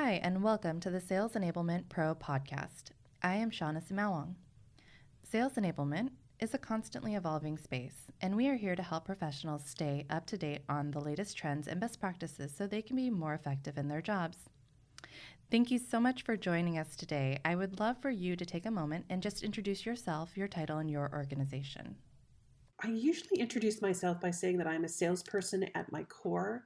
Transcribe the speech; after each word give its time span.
Hi, 0.00 0.20
and 0.22 0.44
welcome 0.44 0.78
to 0.80 0.90
the 0.90 1.00
Sales 1.00 1.32
Enablement 1.32 1.88
Pro 1.88 2.14
podcast. 2.14 2.92
I 3.20 3.34
am 3.34 3.50
Shawna 3.50 3.82
Sumaoang. 3.82 4.36
Sales 5.24 5.54
enablement 5.54 6.10
is 6.38 6.54
a 6.54 6.58
constantly 6.58 7.16
evolving 7.16 7.58
space, 7.58 8.12
and 8.20 8.36
we 8.36 8.48
are 8.48 8.54
here 8.54 8.76
to 8.76 8.82
help 8.84 9.06
professionals 9.06 9.64
stay 9.66 10.06
up 10.08 10.24
to 10.26 10.38
date 10.38 10.60
on 10.68 10.92
the 10.92 11.00
latest 11.00 11.36
trends 11.36 11.66
and 11.66 11.80
best 11.80 11.98
practices 11.98 12.52
so 12.56 12.64
they 12.64 12.80
can 12.80 12.94
be 12.94 13.10
more 13.10 13.34
effective 13.34 13.76
in 13.76 13.88
their 13.88 14.00
jobs. 14.00 14.36
Thank 15.50 15.68
you 15.72 15.80
so 15.80 15.98
much 15.98 16.22
for 16.22 16.36
joining 16.36 16.78
us 16.78 16.94
today. 16.94 17.40
I 17.44 17.56
would 17.56 17.80
love 17.80 18.00
for 18.00 18.10
you 18.10 18.36
to 18.36 18.46
take 18.46 18.66
a 18.66 18.70
moment 18.70 19.04
and 19.10 19.20
just 19.20 19.42
introduce 19.42 19.84
yourself, 19.84 20.36
your 20.36 20.48
title, 20.48 20.78
and 20.78 20.88
your 20.88 21.10
organization. 21.12 21.96
I 22.84 22.90
usually 22.90 23.40
introduce 23.40 23.82
myself 23.82 24.20
by 24.20 24.30
saying 24.30 24.58
that 24.58 24.68
I'm 24.68 24.84
a 24.84 24.88
salesperson 24.88 25.68
at 25.74 25.90
my 25.90 26.04
core 26.04 26.62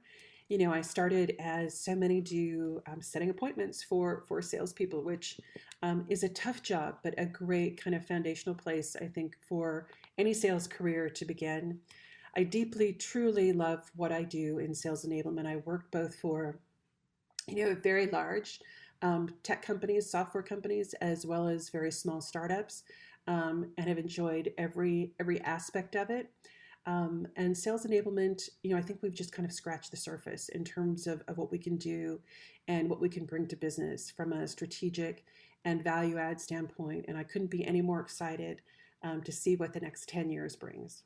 you 0.49 0.57
know, 0.57 0.73
I 0.73 0.81
started 0.81 1.35
as 1.39 1.77
so 1.77 1.95
many 1.95 2.21
do, 2.21 2.81
um, 2.87 3.01
setting 3.01 3.29
appointments 3.29 3.83
for 3.83 4.23
for 4.27 4.41
salespeople, 4.41 5.03
which 5.03 5.39
um, 5.81 6.05
is 6.09 6.23
a 6.23 6.29
tough 6.29 6.61
job, 6.61 6.97
but 7.03 7.13
a 7.17 7.25
great 7.25 7.81
kind 7.81 7.95
of 7.95 8.05
foundational 8.05 8.55
place, 8.55 8.95
I 8.99 9.07
think, 9.07 9.37
for 9.47 9.87
any 10.17 10.33
sales 10.33 10.67
career 10.67 11.09
to 11.09 11.25
begin. 11.25 11.79
I 12.35 12.43
deeply, 12.43 12.93
truly 12.93 13.53
love 13.53 13.91
what 13.95 14.11
I 14.11 14.23
do 14.23 14.59
in 14.59 14.73
sales 14.73 15.05
enablement. 15.05 15.45
I 15.45 15.57
work 15.57 15.91
both 15.91 16.15
for, 16.15 16.59
you 17.47 17.65
know, 17.65 17.75
very 17.75 18.07
large 18.07 18.59
um, 19.03 19.29
tech 19.43 19.61
companies, 19.61 20.09
software 20.09 20.43
companies, 20.43 20.93
as 20.95 21.25
well 21.25 21.47
as 21.47 21.69
very 21.69 21.91
small 21.91 22.21
startups, 22.21 22.83
um, 23.27 23.71
and 23.77 23.87
have 23.87 23.97
enjoyed 23.97 24.51
every 24.57 25.13
every 25.19 25.39
aspect 25.41 25.95
of 25.95 26.09
it. 26.09 26.29
Um, 26.85 27.27
and 27.37 27.57
sales 27.57 27.85
enablement, 27.85 28.49
you 28.61 28.71
know, 28.71 28.77
I 28.77 28.81
think 28.81 28.99
we've 29.01 29.13
just 29.13 29.31
kind 29.31 29.45
of 29.45 29.53
scratched 29.53 29.91
the 29.91 29.97
surface 29.97 30.49
in 30.49 30.65
terms 30.65 31.07
of, 31.07 31.23
of 31.27 31.37
what 31.37 31.51
we 31.51 31.57
can 31.57 31.77
do 31.77 32.19
and 32.67 32.89
what 32.89 32.99
we 32.99 33.09
can 33.09 33.25
bring 33.25 33.47
to 33.47 33.55
business 33.55 34.11
from 34.11 34.33
a 34.33 34.47
strategic 34.47 35.23
and 35.65 35.83
value 35.83 36.17
add 36.17 36.41
standpoint. 36.41 37.05
And 37.07 37.17
I 37.17 37.23
couldn't 37.23 37.51
be 37.51 37.65
any 37.65 37.81
more 37.81 38.01
excited 38.01 38.61
um, 39.01 39.21
to 39.23 39.31
see 39.31 39.55
what 39.55 39.73
the 39.73 39.79
next 39.79 40.09
10 40.09 40.29
years 40.29 40.55
brings. 40.55 41.03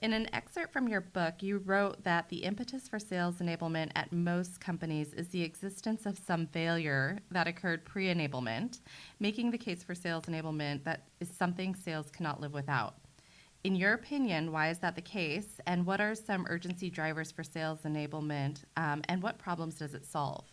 In 0.00 0.12
an 0.12 0.32
excerpt 0.32 0.72
from 0.72 0.88
your 0.88 1.00
book, 1.00 1.42
you 1.42 1.58
wrote 1.58 2.04
that 2.04 2.28
the 2.28 2.44
impetus 2.44 2.88
for 2.88 2.98
sales 2.98 3.36
enablement 3.36 3.90
at 3.94 4.12
most 4.12 4.60
companies 4.60 5.12
is 5.12 5.28
the 5.28 5.42
existence 5.42 6.06
of 6.06 6.18
some 6.18 6.46
failure 6.46 7.18
that 7.30 7.48
occurred 7.48 7.84
pre 7.84 8.06
enablement, 8.06 8.80
making 9.18 9.50
the 9.50 9.58
case 9.58 9.82
for 9.82 9.94
sales 9.94 10.26
enablement 10.26 10.84
that 10.84 11.08
is 11.20 11.28
something 11.28 11.74
sales 11.74 12.10
cannot 12.10 12.40
live 12.40 12.52
without. 12.52 12.94
In 13.64 13.74
your 13.74 13.94
opinion, 13.94 14.52
why 14.52 14.70
is 14.70 14.78
that 14.78 14.94
the 14.94 15.02
case? 15.02 15.60
And 15.66 15.84
what 15.86 16.00
are 16.00 16.14
some 16.14 16.46
urgency 16.48 16.90
drivers 16.90 17.32
for 17.32 17.42
sales 17.42 17.80
enablement? 17.84 18.64
Um, 18.76 19.02
and 19.08 19.22
what 19.22 19.38
problems 19.38 19.76
does 19.76 19.94
it 19.94 20.06
solve? 20.06 20.44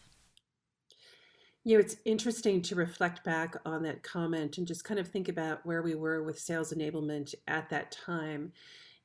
You 1.63 1.75
know, 1.75 1.79
it's 1.79 1.95
interesting 2.03 2.61
to 2.63 2.75
reflect 2.75 3.23
back 3.23 3.55
on 3.65 3.83
that 3.83 4.03
comment 4.03 4.57
and 4.57 4.67
just 4.67 4.83
kind 4.83 4.99
of 4.99 5.07
think 5.07 5.29
about 5.29 5.65
where 5.65 5.81
we 5.81 5.95
were 5.95 6.23
with 6.23 6.39
sales 6.39 6.73
enablement 6.73 7.35
at 7.47 7.69
that 7.69 7.91
time. 7.91 8.51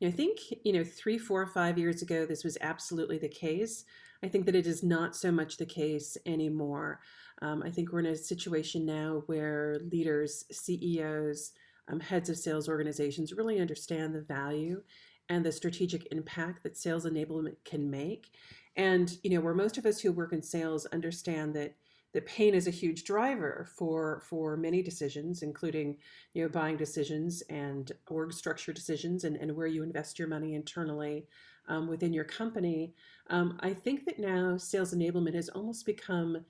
You 0.01 0.09
know, 0.09 0.13
I 0.13 0.17
think, 0.17 0.39
you 0.65 0.73
know, 0.73 0.85
three, 0.85 1.19
four, 1.19 1.47
five 1.47 1.79
years 1.79 2.03
ago, 2.03 2.27
this 2.27 2.45
was 2.45 2.59
absolutely 2.61 3.19
the 3.19 3.29
case. 3.29 3.85
I 4.23 4.29
think 4.29 4.47
that 4.47 4.57
it 4.57 4.67
is 4.67 4.83
not 4.83 5.15
so 5.15 5.31
much 5.31 5.57
the 5.57 5.67
case 5.67 6.17
anymore. 6.27 7.01
Um, 7.43 7.63
I 7.63 7.71
think 7.71 7.93
we're 7.93 8.01
in 8.01 8.07
a 8.07 8.17
situation 8.17 8.85
now 8.85 9.23
where 9.27 9.79
leaders, 9.93 10.45
CEOs, 10.51 11.53
um, 11.89 12.01
heads 12.01 12.29
of 12.29 12.37
sales 12.37 12.69
organizations 12.69 13.33
really 13.33 13.61
understand 13.61 14.15
the 14.15 14.21
value 14.21 14.83
and 15.29 15.45
the 15.45 15.53
strategic 15.53 16.11
impact 16.13 16.63
that 16.63 16.77
sales 16.77 17.05
enablement 17.05 17.57
can 17.65 17.91
make. 17.91 18.31
And 18.77 19.13
you 19.23 19.31
know, 19.31 19.41
where 19.41 19.55
most 19.55 19.79
of 19.79 19.87
us 19.87 20.01
who 20.01 20.13
work 20.13 20.33
in 20.33 20.43
sales 20.43 20.87
understand 20.87 21.55
that 21.55 21.75
that 22.15 22.25
pain 22.25 22.55
is 22.55 22.67
a 22.67 22.71
huge 22.71 23.05
driver 23.05 23.69
for 23.77 24.23
for 24.25 24.57
many 24.57 24.83
decisions, 24.83 25.43
including 25.43 25.97
you 26.33 26.43
know 26.43 26.49
buying 26.49 26.77
decisions 26.77 27.43
and 27.51 27.93
org 28.09 28.33
structure 28.33 28.73
decisions 28.73 29.25
and, 29.25 29.37
and 29.37 29.55
where 29.55 29.67
you 29.67 29.83
invest 29.83 30.19
your 30.19 30.29
money 30.29 30.55
internally 30.55 31.27
um, 31.69 31.87
within 31.89 32.13
your 32.13 32.25
company. 32.25 32.95
Um, 33.29 33.59
I 33.61 33.75
think 33.75 34.07
that 34.07 34.19
now 34.19 34.57
sales 34.57 34.95
enablement 34.95 35.35
has 35.35 35.51
almost 35.51 35.85
become 35.85 36.45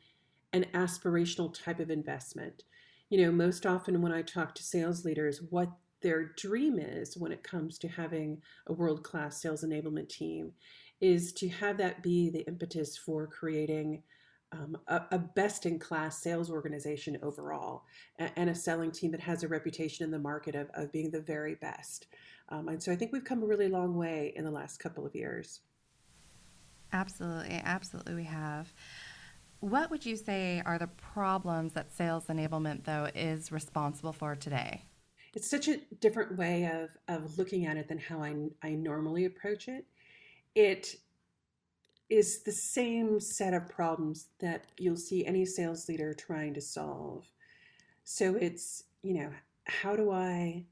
an 0.52 0.64
aspirational 0.74 1.52
type 1.52 1.80
of 1.80 1.90
investment 1.90 2.62
you 3.10 3.24
know, 3.24 3.32
most 3.32 3.66
often 3.66 4.02
when 4.02 4.12
I 4.12 4.22
talk 4.22 4.54
to 4.56 4.62
sales 4.62 5.04
leaders, 5.04 5.40
what 5.50 5.70
their 6.00 6.32
dream 6.36 6.78
is 6.78 7.16
when 7.16 7.32
it 7.32 7.42
comes 7.42 7.78
to 7.78 7.88
having 7.88 8.40
a 8.66 8.72
world 8.72 9.02
class 9.02 9.40
sales 9.40 9.64
enablement 9.64 10.08
team 10.08 10.52
is 11.00 11.32
to 11.32 11.48
have 11.48 11.76
that 11.78 12.02
be 12.02 12.30
the 12.30 12.46
impetus 12.46 12.96
for 12.96 13.26
creating 13.26 14.02
um, 14.52 14.78
a, 14.86 15.02
a 15.12 15.18
best 15.18 15.66
in 15.66 15.78
class 15.78 16.22
sales 16.22 16.50
organization 16.50 17.18
overall 17.22 17.84
and, 18.18 18.30
and, 18.36 18.50
a 18.50 18.54
selling 18.54 18.90
team 18.90 19.10
that 19.10 19.20
has 19.20 19.42
a 19.42 19.48
reputation 19.48 20.06
in 20.06 20.10
the 20.10 20.18
market 20.18 20.54
of, 20.54 20.70
of 20.72 20.90
being 20.90 21.10
the 21.10 21.20
very 21.20 21.56
best. 21.56 22.06
Um, 22.48 22.68
and 22.68 22.82
so 22.82 22.90
I 22.90 22.96
think 22.96 23.12
we've 23.12 23.24
come 23.24 23.42
a 23.42 23.46
really 23.46 23.68
long 23.68 23.94
way 23.94 24.32
in 24.36 24.44
the 24.44 24.50
last 24.50 24.78
couple 24.78 25.04
of 25.04 25.14
years. 25.14 25.60
Absolutely, 26.94 27.60
absolutely, 27.62 28.14
we 28.14 28.24
have. 28.24 28.72
What 29.60 29.90
would 29.90 30.06
you 30.06 30.16
say 30.16 30.62
are 30.64 30.78
the 30.78 30.86
problems 30.86 31.72
that 31.72 31.92
sales 31.92 32.26
enablement, 32.26 32.84
though, 32.84 33.08
is 33.14 33.50
responsible 33.50 34.12
for 34.12 34.36
today? 34.36 34.84
It's 35.34 35.50
such 35.50 35.66
a 35.66 35.78
different 36.00 36.38
way 36.38 36.64
of, 36.64 36.90
of 37.08 37.38
looking 37.38 37.66
at 37.66 37.76
it 37.76 37.88
than 37.88 37.98
how 37.98 38.22
I, 38.22 38.34
I 38.62 38.70
normally 38.70 39.24
approach 39.24 39.66
it. 39.66 39.84
It 40.54 40.94
is 42.08 42.42
the 42.42 42.52
same 42.52 43.18
set 43.18 43.52
of 43.52 43.68
problems 43.68 44.28
that 44.38 44.66
you'll 44.78 44.96
see 44.96 45.26
any 45.26 45.44
sales 45.44 45.88
leader 45.88 46.14
trying 46.14 46.54
to 46.54 46.60
solve. 46.60 47.26
So 48.04 48.36
it's, 48.36 48.84
you 49.02 49.14
know, 49.14 49.30
how 49.64 49.96
do 49.96 50.12
I 50.12 50.64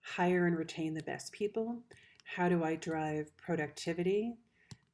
hire 0.00 0.46
and 0.46 0.56
retain 0.56 0.94
the 0.94 1.02
best 1.02 1.30
people? 1.32 1.78
How 2.24 2.48
do 2.48 2.64
I 2.64 2.74
drive 2.74 3.36
productivity? 3.36 4.34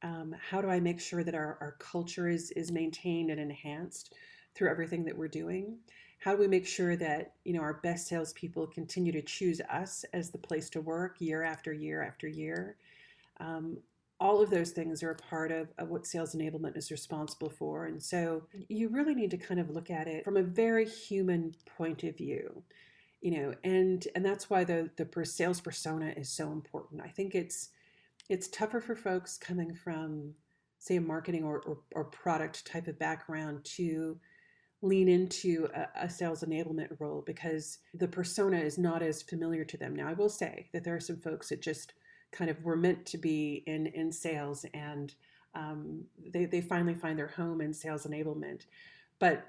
Um, 0.03 0.35
how 0.49 0.61
do 0.61 0.69
I 0.69 0.79
make 0.79 0.99
sure 0.99 1.23
that 1.23 1.35
our, 1.35 1.57
our 1.61 1.75
culture 1.79 2.27
is, 2.27 2.51
is 2.51 2.71
maintained 2.71 3.29
and 3.29 3.39
enhanced 3.39 4.13
through 4.53 4.69
everything 4.69 5.03
that 5.05 5.17
we're 5.17 5.27
doing? 5.27 5.77
How 6.19 6.31
do 6.31 6.39
we 6.39 6.47
make 6.47 6.65
sure 6.65 6.95
that 6.95 7.33
you 7.43 7.53
know 7.53 7.61
our 7.61 7.75
best 7.75 8.07
salespeople 8.07 8.67
continue 8.67 9.11
to 9.11 9.21
choose 9.21 9.61
us 9.69 10.05
as 10.13 10.31
the 10.31 10.37
place 10.37 10.69
to 10.71 10.81
work 10.81 11.19
year 11.19 11.43
after 11.43 11.73
year 11.73 12.01
after 12.01 12.27
year? 12.27 12.77
Um, 13.39 13.77
all 14.19 14.41
of 14.41 14.49
those 14.49 14.71
things 14.71 15.03
are 15.03 15.11
a 15.11 15.15
part 15.15 15.51
of, 15.51 15.67
of 15.77 15.89
what 15.89 16.07
sales 16.07 16.33
enablement 16.33 16.77
is 16.77 16.89
responsible 16.89 17.49
for. 17.49 17.85
And 17.85 18.01
so 18.01 18.43
you 18.69 18.87
really 18.87 19.13
need 19.13 19.29
to 19.31 19.37
kind 19.37 19.59
of 19.59 19.69
look 19.69 19.91
at 19.91 20.07
it 20.07 20.23
from 20.23 20.37
a 20.37 20.41
very 20.41 20.87
human 20.87 21.53
point 21.77 22.03
of 22.03 22.17
view 22.17 22.63
you 23.25 23.31
know 23.31 23.55
and 23.63 24.07
and 24.13 24.23
that's 24.23 24.51
why 24.51 24.63
the 24.63 24.87
the 24.97 25.25
sales 25.25 25.59
persona 25.59 26.13
is 26.15 26.29
so 26.29 26.51
important 26.51 27.01
i 27.01 27.07
think 27.07 27.33
it's 27.33 27.69
it's 28.29 28.47
tougher 28.47 28.81
for 28.81 28.95
folks 28.95 29.37
coming 29.37 29.73
from, 29.73 30.33
say, 30.79 30.97
a 30.97 31.01
marketing 31.01 31.43
or, 31.43 31.59
or, 31.61 31.77
or 31.93 32.05
product 32.05 32.65
type 32.65 32.87
of 32.87 32.97
background 32.99 33.63
to 33.63 34.17
lean 34.81 35.07
into 35.07 35.67
a, 35.73 36.05
a, 36.05 36.09
sales 36.09 36.43
enablement 36.43 36.89
role 36.99 37.23
because 37.25 37.79
the 37.93 38.07
persona 38.07 38.57
is 38.57 38.77
not 38.77 39.01
as 39.01 39.21
familiar 39.21 39.63
to 39.63 39.77
them. 39.77 39.95
Now, 39.95 40.07
I 40.07 40.13
will 40.13 40.29
say 40.29 40.69
that 40.73 40.83
there 40.83 40.95
are 40.95 40.99
some 40.99 41.17
folks 41.17 41.49
that 41.49 41.61
just 41.61 41.93
kind 42.31 42.51
of 42.51 42.61
were 42.63 42.75
meant 42.75 43.05
to 43.07 43.17
be 43.17 43.63
in, 43.65 43.87
in 43.87 44.11
sales 44.11 44.65
and 44.73 45.13
um, 45.55 46.03
they, 46.33 46.45
they 46.45 46.61
finally 46.61 46.93
find 46.93 47.17
their 47.17 47.27
home 47.27 47.61
in 47.61 47.73
sales 47.73 48.05
enablement. 48.05 48.65
But 49.19 49.45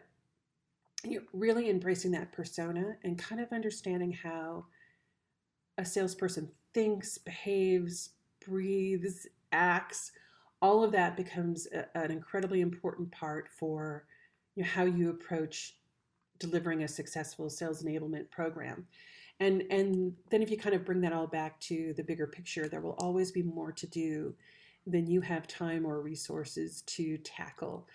you 1.04 1.19
know, 1.19 1.26
really 1.32 1.69
embracing 1.69 2.12
that 2.12 2.32
persona 2.32 2.97
and 3.04 3.19
kind 3.19 3.41
of 3.41 3.53
understanding 3.53 4.12
how 4.12 4.66
a 5.78 5.84
salesperson 5.84 6.48
thinks, 6.72 7.19
behaves, 7.19 8.10
breathes, 8.46 9.26
acts, 9.52 10.12
all 10.62 10.82
of 10.82 10.92
that 10.92 11.16
becomes 11.16 11.66
a, 11.66 11.86
an 11.96 12.10
incredibly 12.10 12.60
important 12.60 13.10
part 13.10 13.48
for 13.48 14.04
you 14.54 14.62
know, 14.62 14.68
how 14.68 14.84
you 14.84 15.10
approach 15.10 15.76
delivering 16.38 16.82
a 16.82 16.88
successful 16.88 17.48
sales 17.48 17.82
enablement 17.82 18.31
program. 18.31 18.87
And, 19.40 19.64
and 19.70 20.14
then 20.31 20.43
if 20.43 20.50
you 20.50 20.56
kind 20.56 20.75
of 20.75 20.84
bring 20.84 21.02
that 21.02 21.12
all 21.12 21.26
back 21.26 21.60
to 21.60 21.93
the 21.94 22.02
bigger 22.02 22.26
picture, 22.26 22.69
there 22.69 22.81
will 22.81 22.96
always 22.98 23.32
be 23.32 23.43
more 23.43 23.72
to 23.72 23.87
do 23.87 24.34
than 24.87 25.06
you 25.06 25.20
have 25.20 25.46
time 25.46 25.84
or 25.84 26.00
resources 26.00 26.82
to 26.82 27.19
tackle. 27.19 27.87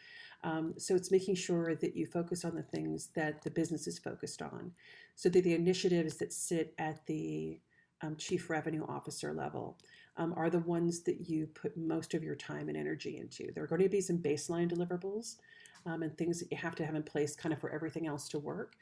Um, 0.44 0.74
so 0.78 0.96
it's 0.96 1.12
making 1.12 1.36
sure 1.36 1.76
that 1.76 1.96
you 1.96 2.06
focus 2.06 2.44
on 2.46 2.56
the 2.56 2.64
things 2.64 3.10
that 3.16 3.44
the 3.44 3.52
business 3.52 3.88
is 3.88 4.00
focused 4.00 4.42
on. 4.42 4.72
So 5.16 5.30
that 5.30 5.44
the 5.44 5.54
initiatives 5.54 6.18
that 6.18 6.34
sit 6.34 6.74
at 6.78 7.06
the 7.06 7.60
um, 8.02 8.16
chief 8.16 8.50
revenue 8.50 8.86
officer 8.88 9.34
level 9.34 9.78
um, 10.18 10.34
are 10.36 10.50
the 10.50 10.60
ones 10.60 11.04
that 11.04 11.30
you 11.30 11.48
put 11.48 11.78
most 11.78 12.14
of 12.14 12.24
your 12.24 12.36
time 12.36 12.68
and 12.70 12.78
energy 12.78 13.18
into. 13.18 13.52
There 13.54 13.64
are 13.64 13.68
going 13.68 13.82
to 13.82 13.90
be 13.90 14.02
some 14.02 14.18
baseline 14.18 14.72
deliverables 14.72 15.38
um, 15.86 16.04
and 16.04 16.16
things 16.16 16.40
that 16.40 16.52
you 16.52 16.58
have 16.58 16.76
to 16.76 16.86
have 16.86 16.96
in 16.96 17.04
place 17.04 17.36
kind 17.36 17.54
of 17.54 17.60
for 17.60 17.70
everything 17.72 18.08
else 18.08 18.28
to 18.30 18.40
work. 18.40 18.74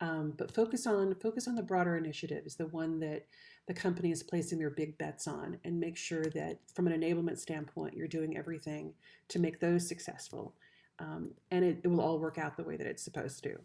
Um, 0.00 0.32
but 0.36 0.54
focus 0.54 0.86
on 0.86 1.14
focus 1.16 1.48
on 1.48 1.56
the 1.56 1.62
broader 1.62 1.96
initiatives, 1.96 2.54
the 2.54 2.68
one 2.68 3.00
that 3.00 3.26
the 3.66 3.74
company 3.74 4.12
is 4.12 4.22
placing 4.22 4.58
their 4.58 4.70
big 4.70 4.96
bets 4.96 5.26
on, 5.26 5.58
and 5.64 5.78
make 5.78 5.96
sure 5.96 6.24
that 6.34 6.60
from 6.74 6.86
an 6.86 7.00
enablement 7.00 7.38
standpoint, 7.38 7.96
you're 7.96 8.06
doing 8.08 8.36
everything 8.36 8.94
to 9.28 9.38
make 9.38 9.58
those 9.60 9.88
successful. 9.88 10.54
um, 11.00 11.30
and 11.50 11.64
it, 11.64 11.80
it 11.84 11.88
will 11.88 12.00
all 12.00 12.18
work 12.18 12.38
out 12.38 12.56
the 12.56 12.62
way 12.64 12.76
that 12.76 12.86
it's 12.86 13.02
supposed 13.02 13.42
to. 13.44 13.56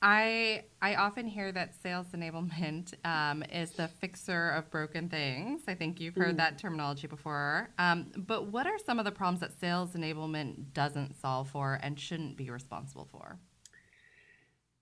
I 0.00 0.64
I 0.80 0.94
often 0.94 1.26
hear 1.26 1.50
that 1.52 1.74
sales 1.82 2.06
enablement 2.14 2.94
um, 3.04 3.42
is 3.42 3.72
the 3.72 3.88
fixer 3.88 4.50
of 4.50 4.70
broken 4.70 5.08
things. 5.08 5.62
I 5.66 5.74
think 5.74 6.00
you've 6.00 6.14
heard 6.14 6.34
mm. 6.34 6.38
that 6.38 6.58
terminology 6.58 7.08
before. 7.08 7.70
Um, 7.78 8.12
but 8.16 8.46
what 8.46 8.66
are 8.66 8.78
some 8.78 8.98
of 8.98 9.04
the 9.04 9.10
problems 9.10 9.40
that 9.40 9.58
sales 9.58 9.94
enablement 9.94 10.72
doesn't 10.72 11.20
solve 11.20 11.50
for 11.50 11.80
and 11.82 11.98
shouldn't 11.98 12.36
be 12.36 12.48
responsible 12.50 13.08
for? 13.10 13.38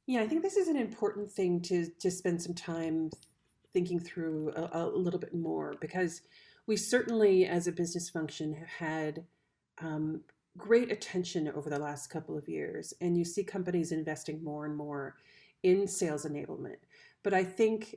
Yeah, 0.06 0.20
I 0.20 0.28
think 0.28 0.42
this 0.42 0.56
is 0.56 0.68
an 0.68 0.76
important 0.76 1.32
thing 1.32 1.60
to 1.62 1.86
to 1.98 2.10
spend 2.10 2.42
some 2.42 2.54
time 2.54 3.10
thinking 3.72 4.00
through 4.00 4.52
a, 4.54 4.84
a 4.84 4.86
little 4.86 5.20
bit 5.20 5.34
more 5.34 5.74
because 5.80 6.22
we 6.66 6.76
certainly, 6.76 7.46
as 7.46 7.66
a 7.66 7.72
business 7.72 8.10
function, 8.10 8.54
have 8.54 8.68
had 8.68 9.24
um, 9.78 10.22
great 10.56 10.90
attention 10.90 11.48
over 11.48 11.70
the 11.70 11.78
last 11.78 12.08
couple 12.08 12.36
of 12.36 12.48
years, 12.48 12.94
and 13.00 13.16
you 13.16 13.24
see 13.24 13.44
companies 13.44 13.92
investing 13.92 14.42
more 14.42 14.64
and 14.64 14.76
more 14.76 15.16
in 15.62 15.86
sales 15.86 16.24
enablement. 16.24 16.76
But 17.22 17.34
I 17.34 17.44
think, 17.44 17.96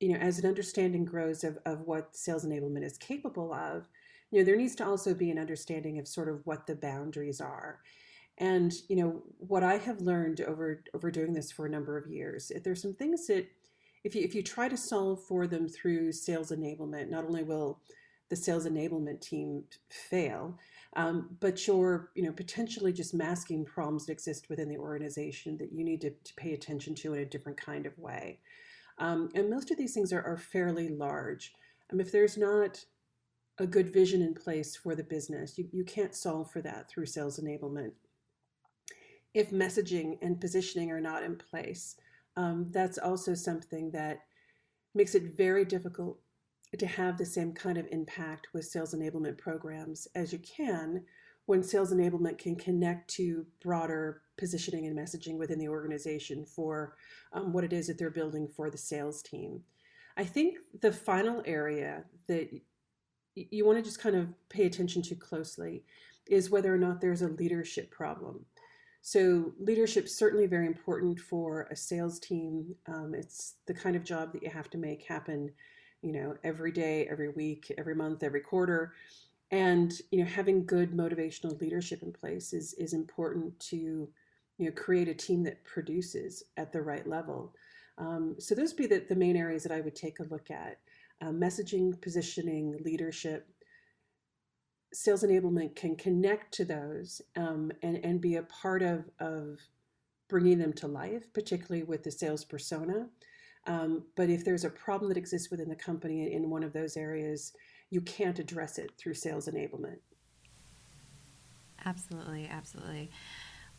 you 0.00 0.12
know, 0.12 0.18
as 0.18 0.38
an 0.38 0.46
understanding 0.46 1.04
grows 1.04 1.44
of, 1.44 1.58
of 1.66 1.82
what 1.82 2.16
sales 2.16 2.44
enablement 2.44 2.84
is 2.84 2.98
capable 2.98 3.52
of, 3.52 3.88
you 4.30 4.38
know, 4.38 4.44
there 4.44 4.56
needs 4.56 4.74
to 4.76 4.86
also 4.86 5.14
be 5.14 5.30
an 5.30 5.38
understanding 5.38 5.98
of 5.98 6.08
sort 6.08 6.28
of 6.28 6.40
what 6.44 6.66
the 6.66 6.74
boundaries 6.74 7.40
are. 7.40 7.80
And 8.38 8.74
you 8.88 8.96
know 8.96 9.22
what 9.38 9.62
I 9.62 9.78
have 9.78 10.00
learned 10.00 10.42
over 10.42 10.82
over 10.94 11.10
doing 11.10 11.32
this 11.32 11.50
for 11.50 11.66
a 11.66 11.70
number 11.70 11.96
of 11.96 12.06
years, 12.06 12.50
if 12.50 12.62
there's 12.62 12.82
some 12.82 12.94
things 12.94 13.26
that 13.28 13.46
if 14.04 14.14
you 14.14 14.22
if 14.22 14.34
you 14.34 14.42
try 14.42 14.68
to 14.68 14.76
solve 14.76 15.22
for 15.22 15.46
them 15.46 15.68
through 15.68 16.12
sales 16.12 16.50
enablement, 16.50 17.08
not 17.08 17.24
only 17.24 17.42
will 17.42 17.80
the 18.28 18.36
sales 18.36 18.66
enablement 18.66 19.20
team 19.20 19.64
fail, 19.88 20.58
um, 20.96 21.36
but 21.40 21.66
you're 21.66 22.10
you 22.14 22.24
know 22.24 22.32
potentially 22.32 22.92
just 22.92 23.14
masking 23.14 23.64
problems 23.64 24.06
that 24.06 24.12
exist 24.12 24.48
within 24.48 24.68
the 24.68 24.78
organization 24.78 25.56
that 25.58 25.72
you 25.72 25.84
need 25.84 26.00
to, 26.00 26.10
to 26.10 26.34
pay 26.36 26.54
attention 26.54 26.94
to 26.96 27.14
in 27.14 27.20
a 27.20 27.26
different 27.26 27.60
kind 27.60 27.86
of 27.86 27.96
way. 27.98 28.40
Um, 28.98 29.28
and 29.34 29.50
most 29.50 29.70
of 29.70 29.76
these 29.76 29.92
things 29.92 30.12
are, 30.12 30.22
are 30.22 30.38
fairly 30.38 30.88
large. 30.88 31.52
Um, 31.92 32.00
if 32.00 32.10
there's 32.10 32.38
not 32.38 32.82
a 33.58 33.66
good 33.66 33.92
vision 33.92 34.22
in 34.22 34.34
place 34.34 34.74
for 34.74 34.94
the 34.94 35.04
business, 35.04 35.58
you, 35.58 35.68
you 35.70 35.84
can't 35.84 36.14
solve 36.14 36.50
for 36.50 36.62
that 36.62 36.88
through 36.88 37.06
sales 37.06 37.38
enablement. 37.38 37.92
If 39.34 39.50
messaging 39.50 40.16
and 40.22 40.40
positioning 40.40 40.90
are 40.90 41.00
not 41.00 41.22
in 41.22 41.36
place, 41.36 41.96
um, 42.36 42.68
that's 42.70 42.98
also 42.98 43.34
something 43.34 43.90
that 43.90 44.20
makes 44.94 45.14
it 45.14 45.36
very 45.36 45.64
difficult 45.66 46.18
to 46.78 46.86
have 46.86 47.18
the 47.18 47.26
same 47.26 47.52
kind 47.52 47.78
of 47.78 47.86
impact 47.90 48.48
with 48.52 48.64
sales 48.64 48.94
enablement 48.94 49.38
programs 49.38 50.08
as 50.14 50.32
you 50.32 50.38
can 50.38 51.02
when 51.46 51.62
sales 51.62 51.92
enablement 51.92 52.38
can 52.38 52.56
connect 52.56 53.08
to 53.08 53.46
broader 53.62 54.22
positioning 54.36 54.86
and 54.86 54.98
messaging 54.98 55.38
within 55.38 55.58
the 55.58 55.68
organization 55.68 56.44
for 56.44 56.96
um, 57.32 57.52
what 57.52 57.64
it 57.64 57.72
is 57.72 57.86
that 57.86 57.98
they're 57.98 58.10
building 58.10 58.48
for 58.48 58.70
the 58.70 58.78
sales 58.78 59.22
team. 59.22 59.60
I 60.16 60.24
think 60.24 60.56
the 60.80 60.92
final 60.92 61.42
area 61.46 62.04
that 62.26 62.50
you 63.34 63.64
want 63.64 63.78
to 63.78 63.84
just 63.84 64.00
kind 64.00 64.16
of 64.16 64.28
pay 64.48 64.64
attention 64.64 65.02
to 65.02 65.14
closely 65.14 65.84
is 66.26 66.50
whether 66.50 66.74
or 66.74 66.78
not 66.78 67.00
there's 67.00 67.22
a 67.22 67.28
leadership 67.28 67.90
problem. 67.90 68.44
So, 69.02 69.52
leadership 69.60 70.06
is 70.06 70.18
certainly 70.18 70.48
very 70.48 70.66
important 70.66 71.20
for 71.20 71.68
a 71.70 71.76
sales 71.76 72.18
team. 72.18 72.74
Um, 72.88 73.12
it's 73.14 73.54
the 73.66 73.74
kind 73.74 73.94
of 73.94 74.02
job 74.02 74.32
that 74.32 74.42
you 74.42 74.50
have 74.50 74.68
to 74.70 74.78
make 74.78 75.04
happen 75.04 75.52
you 76.06 76.12
know, 76.12 76.36
every 76.44 76.70
day, 76.70 77.08
every 77.10 77.30
week, 77.30 77.72
every 77.76 77.94
month, 77.94 78.22
every 78.22 78.40
quarter. 78.40 78.92
And, 79.50 79.92
you 80.12 80.20
know, 80.20 80.30
having 80.30 80.64
good 80.64 80.92
motivational 80.92 81.60
leadership 81.60 82.02
in 82.02 82.12
place 82.12 82.52
is, 82.52 82.74
is 82.74 82.92
important 82.92 83.58
to, 83.70 83.76
you 84.56 84.66
know, 84.66 84.70
create 84.70 85.08
a 85.08 85.14
team 85.14 85.42
that 85.42 85.64
produces 85.64 86.44
at 86.56 86.72
the 86.72 86.80
right 86.80 87.08
level. 87.08 87.54
Um, 87.98 88.36
so 88.38 88.54
those 88.54 88.70
would 88.70 88.76
be 88.76 88.86
the, 88.86 89.04
the 89.08 89.16
main 89.16 89.36
areas 89.36 89.64
that 89.64 89.72
I 89.72 89.80
would 89.80 89.96
take 89.96 90.20
a 90.20 90.28
look 90.30 90.48
at. 90.48 90.78
Uh, 91.20 91.32
messaging, 91.32 92.00
positioning, 92.00 92.78
leadership, 92.84 93.48
sales 94.92 95.24
enablement 95.24 95.74
can 95.74 95.96
connect 95.96 96.54
to 96.54 96.64
those 96.64 97.20
um, 97.36 97.72
and, 97.82 97.98
and 98.04 98.20
be 98.20 98.36
a 98.36 98.42
part 98.44 98.82
of, 98.82 99.10
of 99.18 99.58
bringing 100.28 100.58
them 100.58 100.72
to 100.74 100.86
life, 100.86 101.32
particularly 101.32 101.82
with 101.82 102.04
the 102.04 102.12
sales 102.12 102.44
persona. 102.44 103.08
Um, 103.66 104.04
but 104.14 104.30
if 104.30 104.44
there's 104.44 104.64
a 104.64 104.70
problem 104.70 105.08
that 105.08 105.18
exists 105.18 105.50
within 105.50 105.68
the 105.68 105.76
company 105.76 106.32
in 106.32 106.50
one 106.50 106.62
of 106.62 106.72
those 106.72 106.96
areas, 106.96 107.52
you 107.90 108.00
can't 108.00 108.38
address 108.38 108.78
it 108.78 108.92
through 108.96 109.14
sales 109.14 109.48
enablement. 109.48 109.98
Absolutely, 111.84 112.48
absolutely. 112.48 113.10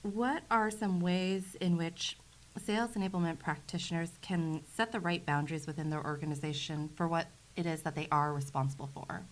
What 0.01 0.43
are 0.51 0.69
some 0.71 0.99
ways 0.99 1.55
in 1.59 1.77
which 1.77 2.17
sales 2.57 2.91
enablement 2.91 3.39
practitioners 3.39 4.11
can 4.21 4.61
set 4.75 4.91
the 4.91 4.99
right 4.99 5.25
boundaries 5.25 5.67
within 5.67 5.89
their 5.89 6.03
organization 6.05 6.89
for 6.95 7.07
what 7.07 7.27
it 7.55 7.65
is 7.65 7.81
that 7.81 7.95
they 7.95 8.07
are 8.11 8.33
responsible 8.33 8.89
for? 8.93 9.25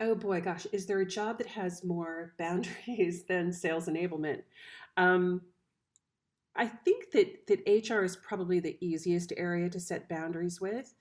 Oh 0.00 0.14
boy, 0.14 0.40
gosh, 0.40 0.66
is 0.72 0.86
there 0.86 1.00
a 1.00 1.06
job 1.06 1.38
that 1.38 1.48
has 1.48 1.82
more 1.84 2.34
boundaries 2.38 3.24
than 3.24 3.52
sales 3.52 3.86
enablement? 3.88 4.42
Um, 4.96 5.42
I 6.58 6.66
think 6.66 7.12
that 7.12 7.46
that 7.46 7.88
HR 7.88 8.02
is 8.02 8.16
probably 8.16 8.58
the 8.58 8.76
easiest 8.80 9.32
area 9.36 9.70
to 9.70 9.78
set 9.78 10.08
boundaries 10.08 10.60
with. 10.60 10.92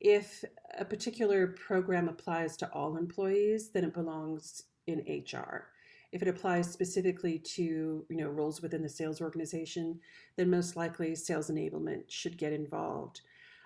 If 0.00 0.44
a 0.78 0.84
particular 0.84 1.48
program 1.48 2.08
applies 2.08 2.56
to 2.58 2.70
all 2.72 2.96
employees, 2.96 3.70
then 3.70 3.84
it 3.84 3.92
belongs 3.92 4.62
in 4.86 5.00
HR. 5.00 5.66
If 6.12 6.22
it 6.22 6.28
applies 6.28 6.70
specifically 6.70 7.40
to 7.40 8.06
you 8.08 8.16
know 8.16 8.28
roles 8.28 8.62
within 8.62 8.82
the 8.82 8.88
sales 8.88 9.20
organization, 9.20 9.98
then 10.36 10.48
most 10.48 10.76
likely 10.76 11.16
sales 11.16 11.50
enablement 11.50 12.04
should 12.08 12.38
get 12.38 12.52
involved. 12.52 13.22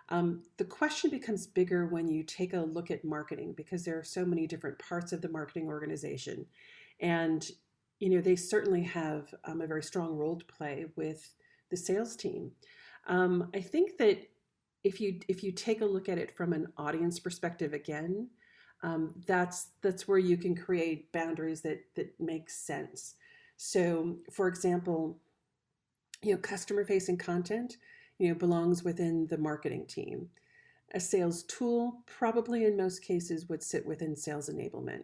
Um, 0.08 0.42
the 0.56 0.64
question 0.64 1.10
becomes 1.10 1.46
bigger 1.46 1.86
when 1.86 2.08
you 2.08 2.22
take 2.22 2.54
a 2.54 2.60
look 2.60 2.90
at 2.90 3.04
marketing 3.04 3.52
because 3.54 3.84
there 3.84 3.98
are 3.98 4.04
so 4.04 4.24
many 4.24 4.46
different 4.46 4.78
parts 4.78 5.12
of 5.12 5.20
the 5.20 5.28
marketing 5.28 5.66
organization, 5.66 6.46
and 7.00 7.50
you 7.98 8.10
know, 8.10 8.20
they 8.20 8.36
certainly 8.36 8.82
have 8.82 9.34
um, 9.44 9.60
a 9.60 9.66
very 9.66 9.82
strong 9.82 10.16
role 10.16 10.36
to 10.36 10.44
play 10.44 10.86
with 10.96 11.34
the 11.70 11.76
sales 11.76 12.16
team. 12.16 12.52
Um, 13.06 13.50
I 13.54 13.60
think 13.60 13.98
that 13.98 14.28
if 14.84 15.00
you 15.00 15.20
if 15.28 15.42
you 15.42 15.50
take 15.50 15.80
a 15.80 15.86
look 15.86 16.08
at 16.08 16.18
it 16.18 16.36
from 16.36 16.52
an 16.52 16.68
audience 16.76 17.18
perspective 17.18 17.72
again, 17.72 18.28
um, 18.82 19.14
that's 19.26 19.70
that's 19.82 20.06
where 20.06 20.18
you 20.18 20.36
can 20.36 20.54
create 20.54 21.12
boundaries 21.12 21.62
that 21.62 21.80
that 21.96 22.14
make 22.20 22.48
sense. 22.48 23.16
So, 23.56 24.18
for 24.30 24.46
example, 24.46 25.18
you 26.22 26.32
know, 26.32 26.38
customer 26.38 26.84
facing 26.84 27.18
content, 27.18 27.76
you 28.18 28.28
know, 28.28 28.34
belongs 28.34 28.84
within 28.84 29.26
the 29.26 29.38
marketing 29.38 29.86
team. 29.86 30.28
A 30.94 31.00
sales 31.00 31.42
tool 31.42 32.02
probably 32.06 32.64
in 32.64 32.76
most 32.76 33.02
cases 33.02 33.48
would 33.48 33.62
sit 33.62 33.84
within 33.84 34.16
sales 34.16 34.48
enablement 34.48 35.02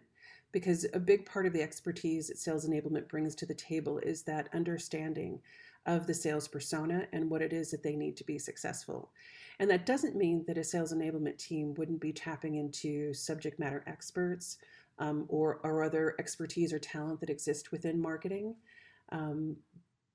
because 0.55 0.85
a 0.93 0.99
big 1.01 1.25
part 1.25 1.45
of 1.45 1.51
the 1.51 1.61
expertise 1.61 2.29
that 2.29 2.37
sales 2.37 2.65
enablement 2.65 3.09
brings 3.09 3.35
to 3.35 3.45
the 3.45 3.53
table 3.53 3.97
is 3.97 4.23
that 4.23 4.47
understanding 4.53 5.37
of 5.85 6.07
the 6.07 6.13
sales 6.13 6.47
persona 6.47 7.05
and 7.11 7.29
what 7.29 7.41
it 7.41 7.51
is 7.51 7.71
that 7.71 7.83
they 7.83 7.97
need 7.97 8.15
to 8.15 8.23
be 8.23 8.39
successful. 8.39 9.11
And 9.59 9.69
that 9.69 9.85
doesn't 9.85 10.15
mean 10.15 10.45
that 10.47 10.57
a 10.57 10.63
sales 10.63 10.93
enablement 10.93 11.37
team 11.39 11.73
wouldn't 11.73 11.99
be 11.99 12.13
tapping 12.13 12.55
into 12.55 13.13
subject 13.13 13.59
matter 13.59 13.83
experts 13.85 14.57
um, 14.97 15.25
or, 15.27 15.59
or 15.61 15.83
other 15.83 16.15
expertise 16.19 16.71
or 16.71 16.79
talent 16.79 17.19
that 17.19 17.29
exist 17.29 17.73
within 17.73 18.01
marketing. 18.01 18.55
Um, 19.11 19.57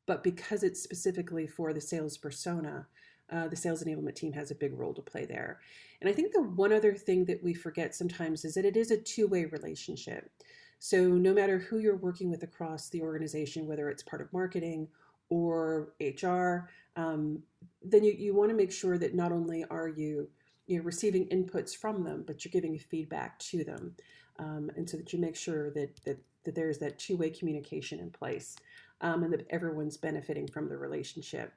but 0.07 0.25
because 0.25 0.63
it's 0.63 0.83
specifically 0.83 1.47
for 1.47 1.75
the 1.75 1.83
sales 1.83 2.17
persona, 2.17 2.87
uh, 3.31 3.49
the 3.49 3.57
sales 3.57 3.85
enablement 3.85 4.15
team 4.15 4.33
has 4.33 4.51
a 4.51 4.55
big 4.55 4.73
role 4.73 4.95
to 4.95 5.03
play 5.03 5.27
there. 5.27 5.61
And 6.01 6.09
I 6.09 6.13
think 6.13 6.33
the 6.33 6.43
one 6.43 6.73
other 6.73 6.95
thing 6.95 7.25
that 7.27 7.43
we 7.43 7.55
forget 7.55 7.95
sometimes 7.95 8.45
is 8.45 8.55
that 8.55 8.65
it 8.65 8.77
is 8.77 8.91
a 8.91 8.97
two 8.97 9.27
way 9.27 9.45
relationship. 9.45 10.31
So 10.79 11.09
no 11.09 11.35
matter 11.35 11.59
who 11.59 11.79
you're 11.79 11.97
working 11.97 12.31
with 12.31 12.43
across 12.43 12.89
the 12.89 13.03
organization, 13.03 13.67
whether 13.67 13.91
it's 13.91 14.03
part 14.03 14.23
of 14.23 14.33
marketing 14.33 14.89
or 15.29 15.93
HR, 16.01 16.71
um, 16.97 17.43
then 17.83 18.03
you, 18.03 18.13
you 18.13 18.35
want 18.35 18.51
to 18.51 18.57
make 18.57 18.73
sure 18.73 18.97
that 18.97 19.15
not 19.15 19.31
only 19.31 19.65
are 19.71 19.89
you 19.89 20.29
you 20.67 20.79
know, 20.79 20.85
receiving 20.85 21.27
inputs 21.29 21.77
from 21.77 22.03
them, 22.03 22.25
but 22.27 22.45
you're 22.45 22.51
giving 22.51 22.79
feedback 22.79 23.39
to 23.41 23.63
them. 23.63 23.95
Um, 24.39 24.71
and 24.77 24.89
so 24.89 24.97
that 24.97 25.13
you 25.13 25.19
make 25.19 25.37
sure 25.37 25.71
that, 25.73 26.03
that, 26.05 26.19
that 26.45 26.55
there's 26.55 26.79
that 26.79 26.99
two 26.99 27.17
way 27.17 27.29
communication 27.29 28.01
in 28.01 28.11
place 28.11 28.57
um, 29.03 29.23
and 29.23 29.33
that 29.33 29.47
everyone's 29.51 29.99
benefiting 29.99 30.49
from 30.49 30.69
the 30.69 30.79
relationship. 30.79 31.53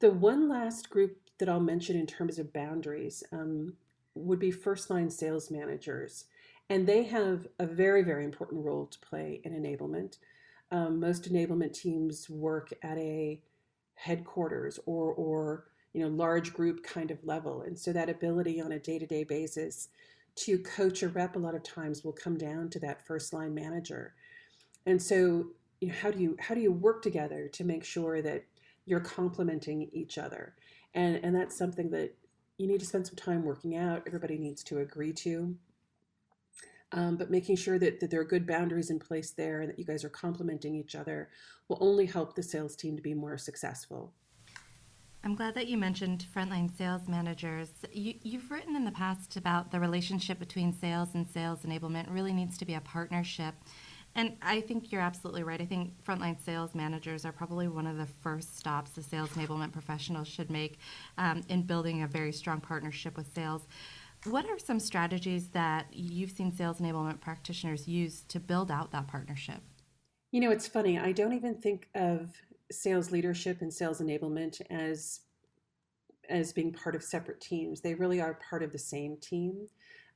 The 0.00 0.10
one 0.10 0.48
last 0.48 0.90
group 0.90 1.18
that 1.38 1.48
I'll 1.48 1.60
mention 1.60 1.96
in 1.96 2.06
terms 2.06 2.38
of 2.38 2.52
boundaries 2.52 3.22
um, 3.32 3.74
would 4.14 4.38
be 4.38 4.50
first 4.50 4.90
line 4.90 5.10
sales 5.10 5.50
managers. 5.50 6.26
And 6.68 6.86
they 6.86 7.04
have 7.04 7.46
a 7.58 7.66
very, 7.66 8.02
very 8.02 8.24
important 8.24 8.64
role 8.64 8.86
to 8.86 8.98
play 8.98 9.40
in 9.44 9.52
enablement. 9.52 10.18
Um, 10.72 10.98
most 10.98 11.30
enablement 11.32 11.72
teams 11.72 12.28
work 12.28 12.72
at 12.82 12.98
a 12.98 13.40
headquarters 13.94 14.78
or, 14.84 15.12
or 15.12 15.64
you 15.96 16.02
know 16.02 16.08
large 16.08 16.52
group 16.52 16.84
kind 16.84 17.10
of 17.10 17.24
level 17.24 17.62
and 17.62 17.78
so 17.78 17.90
that 17.90 18.10
ability 18.10 18.60
on 18.60 18.72
a 18.72 18.78
day-to-day 18.78 19.24
basis 19.24 19.88
to 20.34 20.58
coach 20.58 21.02
a 21.02 21.08
rep 21.08 21.34
a 21.34 21.38
lot 21.38 21.54
of 21.54 21.62
times 21.62 22.04
will 22.04 22.12
come 22.12 22.36
down 22.36 22.68
to 22.68 22.78
that 22.78 23.06
first 23.06 23.32
line 23.32 23.54
manager 23.54 24.12
and 24.84 25.00
so 25.02 25.46
you 25.80 25.88
know, 25.88 25.94
how 25.94 26.10
do 26.10 26.18
you 26.18 26.36
how 26.38 26.54
do 26.54 26.60
you 26.60 26.70
work 26.70 27.00
together 27.02 27.48
to 27.48 27.64
make 27.64 27.82
sure 27.82 28.20
that 28.20 28.44
you're 28.86 29.00
complementing 29.00 29.90
each 29.92 30.16
other? 30.16 30.54
And 30.94 31.20
and 31.22 31.36
that's 31.36 31.58
something 31.58 31.90
that 31.90 32.16
you 32.58 32.66
need 32.66 32.80
to 32.80 32.86
spend 32.86 33.06
some 33.06 33.16
time 33.16 33.44
working 33.44 33.76
out. 33.76 34.04
Everybody 34.06 34.38
needs 34.38 34.62
to 34.64 34.78
agree 34.78 35.12
to. 35.12 35.56
Um, 36.92 37.16
but 37.16 37.30
making 37.30 37.56
sure 37.56 37.78
that, 37.78 38.00
that 38.00 38.10
there 38.10 38.20
are 38.20 38.24
good 38.24 38.46
boundaries 38.46 38.90
in 38.90 38.98
place 38.98 39.32
there 39.32 39.60
and 39.60 39.68
that 39.68 39.78
you 39.78 39.84
guys 39.84 40.04
are 40.04 40.08
complementing 40.08 40.74
each 40.76 40.94
other 40.94 41.28
will 41.68 41.78
only 41.80 42.06
help 42.06 42.34
the 42.34 42.42
sales 42.42 42.76
team 42.76 42.96
to 42.96 43.02
be 43.02 43.12
more 43.12 43.36
successful. 43.36 44.14
I'm 45.24 45.34
glad 45.34 45.54
that 45.54 45.66
you 45.66 45.76
mentioned 45.76 46.26
frontline 46.34 46.70
sales 46.78 47.08
managers. 47.08 47.70
You, 47.92 48.38
have 48.38 48.48
written 48.48 48.76
in 48.76 48.84
the 48.84 48.92
past 48.92 49.36
about 49.36 49.72
the 49.72 49.80
relationship 49.80 50.38
between 50.38 50.72
sales 50.72 51.08
and 51.14 51.28
sales 51.28 51.62
enablement 51.62 52.06
really 52.14 52.32
needs 52.32 52.56
to 52.58 52.64
be 52.64 52.74
a 52.74 52.80
partnership. 52.80 53.56
And 54.16 54.34
I 54.40 54.62
think 54.62 54.90
you're 54.90 55.02
absolutely 55.02 55.42
right. 55.42 55.60
I 55.60 55.66
think 55.66 56.02
frontline 56.02 56.42
sales 56.42 56.74
managers 56.74 57.26
are 57.26 57.32
probably 57.32 57.68
one 57.68 57.86
of 57.86 57.98
the 57.98 58.06
first 58.06 58.56
stops 58.56 58.92
the 58.92 59.02
sales 59.02 59.28
enablement 59.30 59.72
professionals 59.72 60.26
should 60.26 60.50
make 60.50 60.78
um, 61.18 61.42
in 61.50 61.62
building 61.62 62.02
a 62.02 62.06
very 62.06 62.32
strong 62.32 62.58
partnership 62.58 63.14
with 63.14 63.32
sales. 63.34 63.68
What 64.24 64.46
are 64.46 64.58
some 64.58 64.80
strategies 64.80 65.48
that 65.48 65.88
you've 65.92 66.30
seen 66.30 66.50
sales 66.50 66.78
enablement 66.80 67.20
practitioners 67.20 67.86
use 67.86 68.22
to 68.28 68.40
build 68.40 68.70
out 68.70 68.90
that 68.92 69.06
partnership? 69.06 69.60
You 70.32 70.40
know, 70.40 70.50
it's 70.50 70.66
funny. 70.66 70.98
I 70.98 71.12
don't 71.12 71.34
even 71.34 71.54
think 71.54 71.90
of 71.94 72.30
sales 72.72 73.12
leadership 73.12 73.60
and 73.60 73.72
sales 73.72 74.00
enablement 74.00 74.62
as 74.70 75.20
as 76.28 76.52
being 76.52 76.72
part 76.72 76.96
of 76.96 77.04
separate 77.04 77.40
teams. 77.40 77.82
They 77.82 77.94
really 77.94 78.20
are 78.20 78.40
part 78.48 78.62
of 78.62 78.72
the 78.72 78.78
same 78.78 79.16
team. 79.18 79.68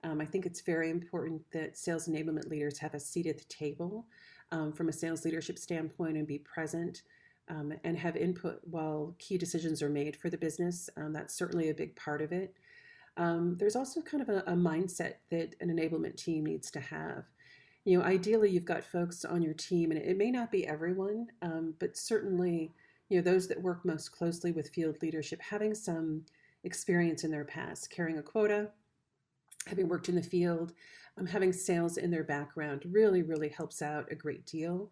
Um, 0.02 0.20
I 0.20 0.24
think 0.24 0.46
it's 0.46 0.60
very 0.62 0.90
important 0.90 1.42
that 1.52 1.76
sales 1.76 2.08
enablement 2.08 2.48
leaders 2.48 2.78
have 2.78 2.94
a 2.94 3.00
seat 3.00 3.26
at 3.26 3.38
the 3.38 3.44
table 3.44 4.06
um, 4.50 4.72
from 4.72 4.88
a 4.88 4.92
sales 4.92 5.24
leadership 5.24 5.58
standpoint 5.58 6.16
and 6.16 6.26
be 6.26 6.38
present 6.38 7.02
um, 7.48 7.72
and 7.84 7.98
have 7.98 8.16
input 8.16 8.60
while 8.64 9.14
key 9.18 9.36
decisions 9.36 9.82
are 9.82 9.90
made 9.90 10.16
for 10.16 10.30
the 10.30 10.38
business. 10.38 10.88
Um, 10.96 11.12
that's 11.12 11.34
certainly 11.34 11.68
a 11.68 11.74
big 11.74 11.96
part 11.96 12.22
of 12.22 12.32
it. 12.32 12.54
Um, 13.16 13.56
there's 13.58 13.76
also 13.76 14.00
kind 14.00 14.22
of 14.22 14.28
a, 14.28 14.38
a 14.46 14.54
mindset 14.54 15.14
that 15.30 15.54
an 15.60 15.68
enablement 15.68 16.16
team 16.16 16.46
needs 16.46 16.70
to 16.70 16.80
have 16.80 17.24
you 17.84 17.98
know, 17.98 18.04
ideally 18.04 18.50
you've 18.50 18.64
got 18.64 18.84
folks 18.84 19.24
on 19.24 19.42
your 19.42 19.54
team, 19.54 19.90
and 19.90 20.00
it 20.00 20.16
may 20.16 20.30
not 20.30 20.50
be 20.50 20.66
everyone, 20.66 21.28
um, 21.42 21.74
but 21.78 21.96
certainly, 21.96 22.70
you 23.08 23.16
know, 23.16 23.22
those 23.22 23.48
that 23.48 23.60
work 23.60 23.84
most 23.84 24.12
closely 24.12 24.52
with 24.52 24.68
field 24.70 25.00
leadership, 25.00 25.40
having 25.40 25.74
some 25.74 26.24
experience 26.64 27.24
in 27.24 27.30
their 27.30 27.44
past, 27.44 27.90
carrying 27.90 28.18
a 28.18 28.22
quota, 28.22 28.68
having 29.66 29.88
worked 29.88 30.08
in 30.08 30.14
the 30.14 30.22
field, 30.22 30.72
um, 31.18 31.26
having 31.26 31.52
sales 31.52 31.96
in 31.96 32.10
their 32.10 32.24
background 32.24 32.82
really, 32.90 33.22
really 33.22 33.48
helps 33.48 33.82
out 33.82 34.10
a 34.10 34.14
great 34.14 34.46
deal. 34.46 34.90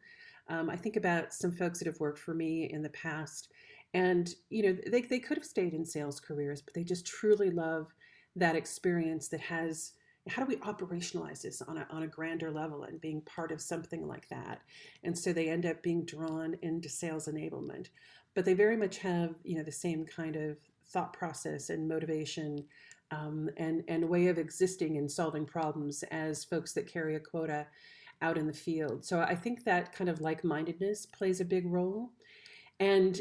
Um, 0.49 0.71
I 0.71 0.77
think 0.77 0.97
about 0.97 1.33
some 1.33 1.53
folks 1.53 1.79
that 1.79 1.87
have 1.87 2.01
worked 2.01 2.19
for 2.19 2.35
me 2.35 2.71
in 2.73 2.83
the 2.83 2.89
past, 2.91 3.49
and 3.95 4.35
you 4.51 4.63
know, 4.63 4.79
they, 4.91 5.03
they 5.03 5.19
could 5.19 5.37
have 5.37 5.47
stayed 5.47 5.75
in 5.75 5.85
sales 5.85 6.21
careers, 6.21 6.61
but 6.61 6.75
they 6.75 6.85
just 6.85 7.07
truly 7.07 7.51
love 7.51 7.95
that 8.37 8.57
experience 8.57 9.29
that 9.29 9.41
has 9.41 9.93
how 10.29 10.45
do 10.45 10.49
we 10.49 10.57
operationalize 10.57 11.43
this 11.43 11.63
on 11.63 11.79
a, 11.79 11.87
on 11.91 12.03
a 12.03 12.07
grander 12.07 12.51
level 12.51 12.85
and 12.85 13.01
being 13.01 13.23
part 13.23 13.51
of 13.51 13.61
something 13.61 14.07
like 14.07 14.29
that 14.29 14.61
and 15.03 15.17
so 15.17 15.33
they 15.33 15.49
end 15.49 15.65
up 15.65 15.83
being 15.83 16.05
drawn 16.05 16.55
into 16.63 16.89
sales 16.89 17.29
enablement 17.29 17.87
but 18.35 18.45
they 18.45 18.55
very 18.55 18.77
much 18.77 18.99
have 18.99 19.35
you 19.43 19.57
know 19.57 19.63
the 19.63 19.73
same 19.73 20.05
kind 20.05 20.37
of 20.37 20.59
thought 20.89 21.13
process 21.13 21.71
and 21.71 21.89
motivation 21.89 22.65
um, 23.11 23.50
and 23.57 23.83
and 23.88 24.09
way 24.09 24.29
of 24.29 24.38
existing 24.38 24.97
and 24.99 25.11
solving 25.11 25.47
problems 25.47 26.03
as 26.11 26.45
folks 26.45 26.73
that 26.75 26.87
carry 26.87 27.17
a 27.17 27.21
quota 27.21 27.67
out 28.21 28.37
in 28.38 28.47
the 28.47 28.53
field. 28.53 29.05
So 29.05 29.21
i 29.21 29.35
think 29.35 29.65
that 29.65 29.93
kind 29.93 30.11
of 30.11 30.21
like-mindedness 30.21 31.07
plays 31.07 31.41
a 31.41 31.45
big 31.45 31.67
role. 31.67 32.11
And 32.81 33.21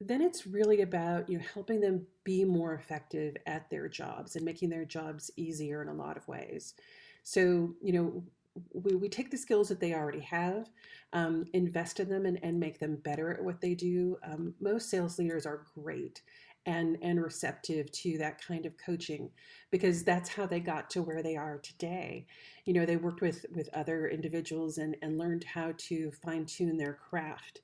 then 0.00 0.20
it's 0.20 0.46
really 0.46 0.82
about 0.82 1.28
you 1.28 1.38
know 1.38 1.44
helping 1.52 1.80
them 1.80 2.06
be 2.24 2.44
more 2.44 2.74
effective 2.74 3.36
at 3.46 3.68
their 3.70 3.88
jobs 3.88 4.36
and 4.36 4.44
making 4.44 4.68
their 4.68 4.84
jobs 4.84 5.30
easier 5.36 5.82
in 5.82 5.88
a 5.88 5.94
lot 5.94 6.16
of 6.16 6.28
ways. 6.28 6.74
So 7.22 7.74
you 7.82 7.92
know 7.92 8.24
we, 8.72 8.94
we 8.94 9.08
take 9.08 9.30
the 9.30 9.36
skills 9.36 9.68
that 9.68 9.80
they 9.80 9.94
already 9.94 10.20
have 10.20 10.68
um, 11.12 11.44
invest 11.52 12.00
in 12.00 12.08
them 12.08 12.26
and, 12.26 12.38
and 12.42 12.58
make 12.58 12.78
them 12.78 12.96
better 12.96 13.32
at 13.32 13.42
what 13.42 13.60
they 13.60 13.74
do. 13.74 14.16
Um, 14.22 14.54
most 14.60 14.90
sales 14.90 15.18
leaders 15.18 15.46
are 15.46 15.64
great 15.74 16.22
and 16.66 16.96
and 17.02 17.22
receptive 17.22 17.90
to 17.92 18.16
that 18.18 18.40
kind 18.40 18.64
of 18.64 18.76
coaching 18.78 19.30
because 19.70 20.02
that's 20.02 20.30
how 20.30 20.46
they 20.46 20.60
got 20.60 20.88
to 20.88 21.02
where 21.02 21.22
they 21.22 21.36
are 21.36 21.58
today 21.58 22.26
you 22.64 22.72
know 22.72 22.86
they 22.86 22.96
worked 22.96 23.20
with 23.20 23.44
with 23.54 23.68
other 23.74 24.08
individuals 24.08 24.78
and 24.78 24.96
and 25.02 25.18
learned 25.18 25.44
how 25.44 25.72
to 25.76 26.10
fine 26.10 26.46
tune 26.46 26.76
their 26.78 26.94
craft 26.94 27.60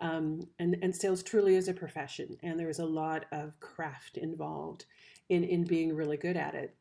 um, 0.00 0.48
and, 0.58 0.76
and 0.82 0.94
sales 0.94 1.22
truly 1.22 1.54
is 1.54 1.68
a 1.68 1.74
profession, 1.74 2.36
and 2.42 2.58
there's 2.58 2.80
a 2.80 2.86
lot 2.86 3.26
of 3.32 3.58
craft 3.60 4.16
involved 4.16 4.86
in, 5.28 5.44
in 5.44 5.64
being 5.64 5.94
really 5.94 6.16
good 6.16 6.36
at 6.36 6.54
it. 6.54 6.74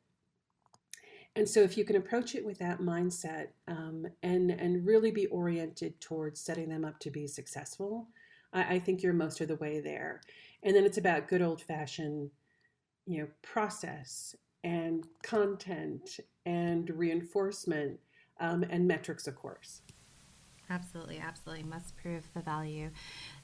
And 1.35 1.47
so, 1.47 1.61
if 1.61 1.77
you 1.77 1.85
can 1.85 1.95
approach 1.95 2.35
it 2.35 2.45
with 2.45 2.59
that 2.59 2.79
mindset 2.79 3.47
um, 3.67 4.07
and, 4.21 4.51
and 4.51 4.85
really 4.85 5.11
be 5.11 5.27
oriented 5.27 5.99
towards 5.99 6.39
setting 6.39 6.69
them 6.69 6.85
up 6.85 6.99
to 6.99 7.11
be 7.11 7.27
successful, 7.27 8.07
I, 8.51 8.75
I 8.75 8.79
think 8.79 9.01
you're 9.01 9.13
most 9.13 9.41
of 9.41 9.47
the 9.47 9.55
way 9.55 9.79
there. 9.79 10.21
And 10.63 10.75
then 10.75 10.86
it's 10.86 10.98
about 10.98 11.27
good 11.27 11.41
old 11.41 11.62
fashioned, 11.62 12.32
you 13.05 13.20
know, 13.20 13.27
process 13.41 14.36
and 14.63 15.05
content 15.24 16.20
and 16.46 16.89
reinforcement 16.89 18.00
um, 18.39 18.63
and 18.70 18.88
metrics, 18.88 19.27
of 19.27 19.36
course. 19.36 19.82
Absolutely, 20.70 21.20
absolutely. 21.20 21.63
Must 21.63 21.96
prove 21.98 22.24
the 22.34 22.41
value. 22.41 22.89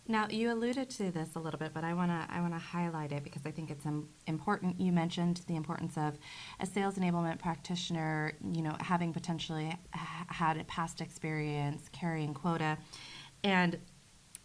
Now, 0.08 0.28
you 0.30 0.52
alluded 0.52 0.90
to 0.92 1.12
this 1.12 1.36
a 1.36 1.40
little 1.40 1.60
bit, 1.60 1.74
but 1.74 1.84
I 1.84 1.94
want 1.94 2.10
to 2.10 2.34
I 2.34 2.42
want 2.42 2.54
to 2.54 2.60
highlight 2.60 3.12
it 3.12 3.24
because 3.24 3.46
I 3.46 3.52
think 3.52 3.70
it's 3.70 3.86
important. 4.26 4.80
You 4.80 4.92
mentioned 4.92 5.42
the 5.48 5.56
importance 5.56 5.98
of 5.98 6.18
a 6.60 6.66
sales 6.66 6.96
enablement 6.96 7.38
practitioner, 7.38 8.34
you 8.54 8.62
know, 8.62 8.76
having 8.80 9.14
potentially 9.14 9.78
had 9.92 10.58
a 10.58 10.64
past 10.64 11.02
experience 11.02 11.90
carrying 11.92 12.34
quota, 12.34 12.78
and 13.44 13.78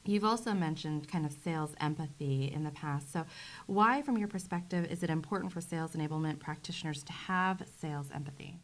You've 0.07 0.25
also 0.25 0.53
mentioned 0.53 1.09
kind 1.09 1.25
of 1.25 1.33
sales 1.33 1.75
empathy 1.81 2.53
in 2.55 2.63
the 2.63 2.71
past. 2.71 3.11
So, 3.11 3.25
why, 3.67 4.03
from 4.03 4.19
your 4.19 4.29
perspective, 4.29 4.87
is 4.91 5.03
it 5.03 5.09
important 5.09 5.53
for 5.53 5.63
sales 5.63 5.93
enablement 5.93 6.41
practitioners 6.41 7.03
to 7.05 7.13
have 7.13 7.63
sales 7.81 8.11
empathy? 8.15 8.59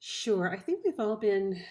Sure. 0.00 0.52
I 0.52 0.58
think 0.58 0.84
we've 0.84 0.98
all 0.98 1.16
been 1.16 1.62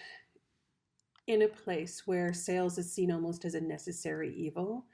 in 1.26 1.42
a 1.42 1.48
place 1.48 2.06
where 2.06 2.32
sales 2.32 2.78
is 2.78 2.92
seen 2.92 3.10
almost 3.10 3.44
as 3.44 3.54
a 3.54 3.60
necessary 3.60 4.34
evil. 4.34 4.86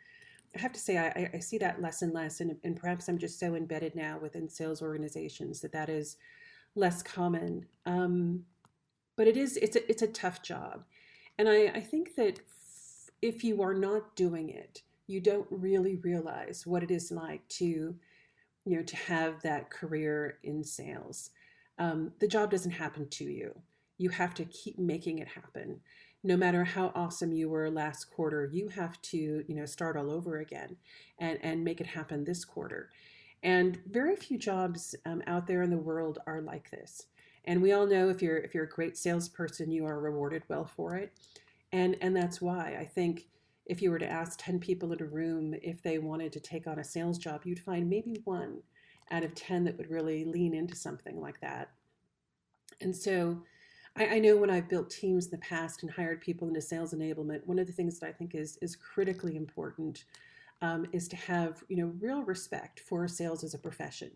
I 0.57 0.61
have 0.61 0.73
to 0.73 0.81
say, 0.81 0.99
I, 0.99 1.31
I 1.35 1.39
see 1.39 1.59
that 1.59 1.81
less 1.81 2.03
and 2.03 2.13
less, 2.13 2.41
and, 2.41 2.57
and, 2.65 2.77
perhaps 2.77 3.09
I'm 3.09 3.19
just 3.19 3.39
so 3.39 3.55
embedded 3.55 3.95
now 3.95 4.19
within 4.21 4.49
sales 4.49 4.83
organizations 4.83 5.61
that 5.61 5.73
that 5.73 5.89
is 5.89 6.17
less 6.75 7.03
common. 7.03 7.67
Um, 7.87 8.45
but 9.17 9.27
it 9.29 9.37
is 9.37 9.57
it's 9.59 9.77
a, 9.77 9.91
it's 9.91 10.03
a 10.03 10.09
tough 10.09 10.43
job, 10.43 10.85
and 11.39 11.49
I, 11.49 11.67
I 11.69 11.81
think 11.81 12.17
that 12.17 12.41
if 13.23 13.43
you 13.45 13.63
are 13.63 13.75
not 13.75 14.15
doing 14.17 14.51
it, 14.51 14.83
you 15.07 15.21
don't 15.21 15.47
really 15.51 15.97
realize 15.97 16.67
what 16.67 16.83
it 16.83 16.91
is 16.91 17.11
like 17.11 17.47
to, 17.49 17.65
you 17.65 17.97
know, 18.77 18.83
to 18.83 18.97
have 18.97 19.41
that 19.43 19.71
career 19.71 20.39
in 20.43 20.63
sales. 20.63 21.31
Um, 21.79 22.13
the 22.21 22.29
job 22.29 22.51
doesn't 22.51 22.73
happen 22.73 23.09
to 23.09 23.25
you. 23.25 23.59
You 23.97 24.11
have 24.11 24.35
to 24.35 24.45
keep 24.45 24.79
making 24.79 25.19
it 25.19 25.29
happen 25.29 25.81
no 26.25 26.37
matter 26.37 26.65
how 26.65 26.93
awesome 26.95 27.33
you 27.33 27.49
were 27.49 27.71
last 27.71 28.11
quarter, 28.11 28.49
you 28.53 28.69
have 28.69 29.01
to, 29.03 29.45
you 29.47 29.55
know, 29.55 29.67
start 29.67 29.97
all 29.97 30.11
over 30.11 30.39
again 30.39 30.77
and, 31.19 31.39
and 31.43 31.65
make 31.65 31.81
it 31.81 31.87
happen 31.87 32.25
this 32.25 32.45
quarter. 32.45 32.91
And 33.43 33.81
very 33.91 34.15
few 34.15 34.39
jobs 34.39 34.95
um, 35.05 35.23
out 35.27 35.49
there 35.49 35.63
in 35.63 35.71
the 35.71 35.77
world 35.77 36.21
are 36.27 36.41
like 36.41 36.71
this. 36.71 37.07
And 37.45 37.61
we 37.61 37.73
all 37.73 37.87
know 37.87 38.09
if 38.09 38.23
you're 38.23 38.39
if 38.39 38.55
you're 38.55 38.65
a 38.65 38.69
great 38.69 38.97
salesperson, 38.97 39.73
you 39.73 39.85
are 39.85 39.99
rewarded 39.99 40.45
well 40.47 40.65
for 40.65 40.95
it. 40.95 41.13
And 41.73 41.97
and 42.01 42.15
that's 42.15 42.41
why 42.41 42.77
I 42.79 42.85
think 42.85 43.29
if 43.67 43.81
you 43.81 43.91
were 43.91 43.99
to 43.99 44.11
ask 44.11 44.39
10 44.43 44.59
people 44.59 44.93
in 44.93 45.01
a 45.01 45.07
room 45.07 45.55
if 45.63 45.83
they 45.83 45.99
wanted 45.99 46.33
to 46.33 46.41
take 46.41 46.67
on 46.67 46.79
a 46.79 46.85
sales 46.85 47.17
job, 47.17 47.43
you'd 47.45 47.61
find 47.61 47.89
maybe 47.89 48.21
one 48.25 48.59
out 49.11 49.25
of 49.25 49.35
10 49.35 49.65
that 49.65 49.77
would 49.77 49.91
really 49.91 50.25
lean 50.25 50.55
into 50.55 50.75
something 50.75 51.21
like 51.21 51.41
that. 51.41 51.71
And 52.81 52.95
so 52.95 53.43
I, 53.97 54.07
I, 54.07 54.19
know 54.19 54.37
when 54.37 54.51
I've 54.51 54.69
built 54.69 54.91
teams 54.91 55.27
in 55.27 55.31
the 55.33 55.39
past 55.39 55.83
and 55.83 55.93
hired 55.93 56.21
people 56.21 56.49
into 56.49 56.61
sales 56.61 56.93
enablement, 56.93 57.47
one 57.47 57.59
of 57.59 57.67
the 57.67 57.73
things 57.73 58.01
that 58.01 58.09
I 58.09 58.13
think 58.13 58.35
is 58.35 58.59
is 58.63 58.77
critically 58.77 59.37
important 59.37 60.05
um, 60.61 60.87
is 60.93 61.09
to 61.09 61.17
have 61.17 61.63
you 61.69 61.77
know 61.77 61.93
real 62.01 62.23
respect 62.23 62.81
for 62.81 63.07
sales 63.07 63.45
as 63.45 63.55
a 63.55 63.59
profession, 63.59 64.11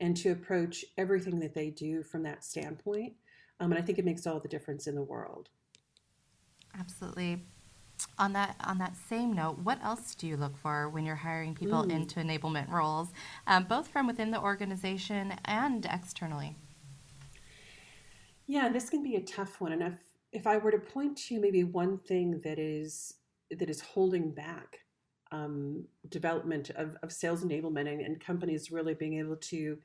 and 0.00 0.16
to 0.18 0.30
approach 0.30 0.84
everything 0.96 1.40
that 1.40 1.54
they 1.54 1.70
do 1.70 2.02
from 2.02 2.22
that 2.22 2.44
standpoint. 2.44 3.14
Um, 3.60 3.72
and 3.72 3.82
I 3.82 3.84
think 3.84 3.98
it 3.98 4.04
makes 4.04 4.26
all 4.26 4.38
the 4.38 4.48
difference 4.48 4.86
in 4.86 4.94
the 4.94 5.02
world. 5.02 5.48
Absolutely. 6.78 7.44
On 8.18 8.32
that 8.32 8.56
on 8.64 8.78
that 8.78 8.94
same 9.08 9.32
note, 9.32 9.58
what 9.58 9.82
else 9.82 10.14
do 10.14 10.26
you 10.26 10.36
look 10.36 10.56
for 10.56 10.88
when 10.88 11.04
you're 11.04 11.16
hiring 11.16 11.54
people 11.54 11.82
mm. 11.82 11.90
into 11.90 12.20
enablement 12.20 12.70
roles, 12.70 13.08
um, 13.46 13.64
both 13.64 13.88
from 13.88 14.06
within 14.06 14.30
the 14.30 14.40
organization 14.40 15.34
and 15.44 15.84
externally? 15.86 16.56
Yeah, 18.46 18.68
this 18.68 18.88
can 18.88 19.02
be 19.02 19.16
a 19.16 19.20
tough 19.20 19.60
one. 19.60 19.72
And 19.72 19.82
if, 19.82 19.94
if 20.32 20.46
I 20.46 20.58
were 20.58 20.70
to 20.70 20.78
point 20.78 21.18
to 21.28 21.40
maybe 21.40 21.64
one 21.64 21.98
thing 21.98 22.40
that 22.44 22.58
is 22.58 23.14
that 23.50 23.68
is 23.68 23.80
holding 23.80 24.30
back 24.30 24.78
um, 25.32 25.84
development 26.08 26.70
of, 26.70 26.96
of 27.02 27.12
sales 27.12 27.44
enablement 27.44 27.92
and, 27.92 28.00
and 28.00 28.20
companies 28.20 28.70
really 28.70 28.94
being 28.94 29.18
able 29.18 29.36
to 29.36 29.78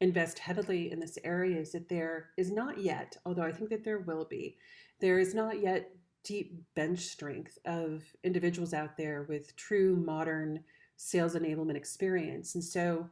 invest 0.00 0.38
heavily 0.38 0.90
in 0.90 0.98
this 0.98 1.18
area 1.24 1.58
is 1.58 1.72
that 1.72 1.88
there 1.88 2.30
is 2.38 2.50
not 2.50 2.78
yet, 2.78 3.16
although 3.26 3.42
I 3.42 3.52
think 3.52 3.70
that 3.70 3.84
there 3.84 3.98
will 4.00 4.24
be, 4.24 4.56
there 5.00 5.18
is 5.18 5.34
not 5.34 5.60
yet 5.60 5.90
deep 6.22 6.62
bench 6.74 7.00
strength 7.00 7.58
of 7.64 8.02
individuals 8.24 8.74
out 8.74 8.96
there 8.96 9.24
with 9.28 9.54
true 9.56 9.96
modern 9.96 10.60
sales 10.96 11.34
enablement 11.34 11.76
experience. 11.76 12.54
And 12.54 12.62
so, 12.62 13.08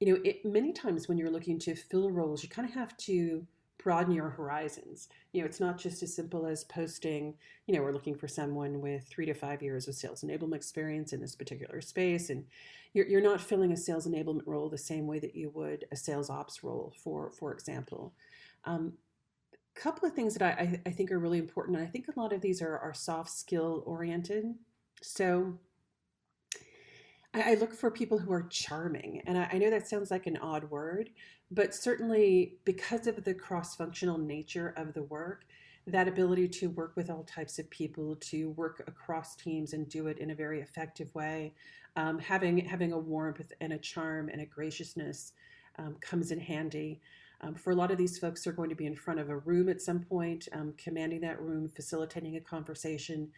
you 0.00 0.12
know, 0.12 0.20
it, 0.24 0.44
many 0.44 0.72
times 0.72 1.08
when 1.08 1.16
you're 1.16 1.30
looking 1.30 1.58
to 1.60 1.74
fill 1.74 2.10
roles, 2.10 2.42
you 2.42 2.48
kind 2.48 2.68
of 2.68 2.74
have 2.74 2.96
to 2.98 3.46
broaden 3.78 4.14
your 4.14 4.30
horizons. 4.30 5.08
You 5.32 5.40
know, 5.40 5.46
it's 5.46 5.60
not 5.60 5.78
just 5.78 6.02
as 6.02 6.14
simple 6.14 6.46
as 6.46 6.64
posting, 6.64 7.34
you 7.66 7.74
know, 7.74 7.82
we're 7.82 7.92
looking 7.92 8.16
for 8.16 8.26
someone 8.26 8.80
with 8.80 9.06
three 9.06 9.26
to 9.26 9.34
five 9.34 9.62
years 9.62 9.86
of 9.86 9.94
sales 9.94 10.22
enablement 10.22 10.56
experience 10.56 11.12
in 11.12 11.20
this 11.20 11.36
particular 11.36 11.80
space. 11.80 12.30
And 12.30 12.44
you're, 12.94 13.06
you're 13.06 13.20
not 13.20 13.40
filling 13.40 13.72
a 13.72 13.76
sales 13.76 14.06
enablement 14.06 14.46
role 14.46 14.68
the 14.68 14.78
same 14.78 15.06
way 15.06 15.18
that 15.18 15.36
you 15.36 15.50
would 15.50 15.84
a 15.92 15.96
sales 15.96 16.30
ops 16.30 16.64
role, 16.64 16.94
for, 16.96 17.30
for 17.30 17.52
example. 17.52 18.14
Um, 18.64 18.94
couple 19.74 20.08
of 20.08 20.14
things 20.14 20.34
that 20.34 20.58
I, 20.58 20.80
I, 20.86 20.90
think 20.90 21.10
are 21.10 21.18
really 21.18 21.38
important. 21.38 21.76
And 21.76 21.86
I 21.86 21.90
think 21.90 22.06
a 22.08 22.18
lot 22.18 22.32
of 22.32 22.40
these 22.40 22.62
are, 22.62 22.78
are 22.78 22.94
soft 22.94 23.30
skill 23.30 23.82
oriented. 23.86 24.54
So 25.02 25.58
I, 27.34 27.52
I 27.52 27.54
look 27.54 27.74
for 27.74 27.90
people 27.90 28.18
who 28.18 28.32
are 28.32 28.44
charming. 28.44 29.22
And 29.26 29.36
I, 29.36 29.50
I 29.52 29.58
know 29.58 29.70
that 29.70 29.88
sounds 29.88 30.10
like 30.10 30.26
an 30.26 30.36
odd 30.36 30.70
word, 30.70 31.10
but 31.50 31.74
certainly 31.74 32.56
because 32.64 33.06
of 33.06 33.24
the 33.24 33.34
cross 33.34 33.74
functional 33.74 34.18
nature 34.18 34.74
of 34.76 34.94
the 34.94 35.02
work, 35.02 35.44
that 35.86 36.08
ability 36.08 36.48
to 36.48 36.70
work 36.70 36.96
with 36.96 37.10
all 37.10 37.24
types 37.24 37.58
of 37.58 37.68
people, 37.68 38.16
to 38.16 38.50
work 38.50 38.82
across 38.86 39.36
teams 39.36 39.74
and 39.74 39.88
do 39.88 40.06
it 40.06 40.18
in 40.18 40.30
a 40.30 40.34
very 40.34 40.60
effective 40.60 41.14
way, 41.14 41.52
um, 41.96 42.18
having 42.18 42.58
having 42.58 42.92
a 42.92 42.98
warmth 42.98 43.52
and 43.60 43.72
a 43.72 43.78
charm 43.78 44.30
and 44.30 44.40
a 44.40 44.46
graciousness 44.46 45.32
um, 45.78 45.96
comes 46.00 46.30
in 46.30 46.40
handy. 46.40 47.00
Um, 47.44 47.54
for 47.54 47.72
a 47.72 47.74
lot 47.74 47.90
of 47.90 47.98
these 47.98 48.18
folks, 48.18 48.42
they're 48.42 48.52
going 48.52 48.70
to 48.70 48.74
be 48.74 48.86
in 48.86 48.96
front 48.96 49.20
of 49.20 49.28
a 49.28 49.36
room 49.38 49.68
at 49.68 49.82
some 49.82 50.00
point, 50.00 50.48
um, 50.52 50.72
commanding 50.78 51.20
that 51.20 51.40
room, 51.40 51.68
facilitating 51.68 52.36
a 52.36 52.40
conversation, 52.40 53.30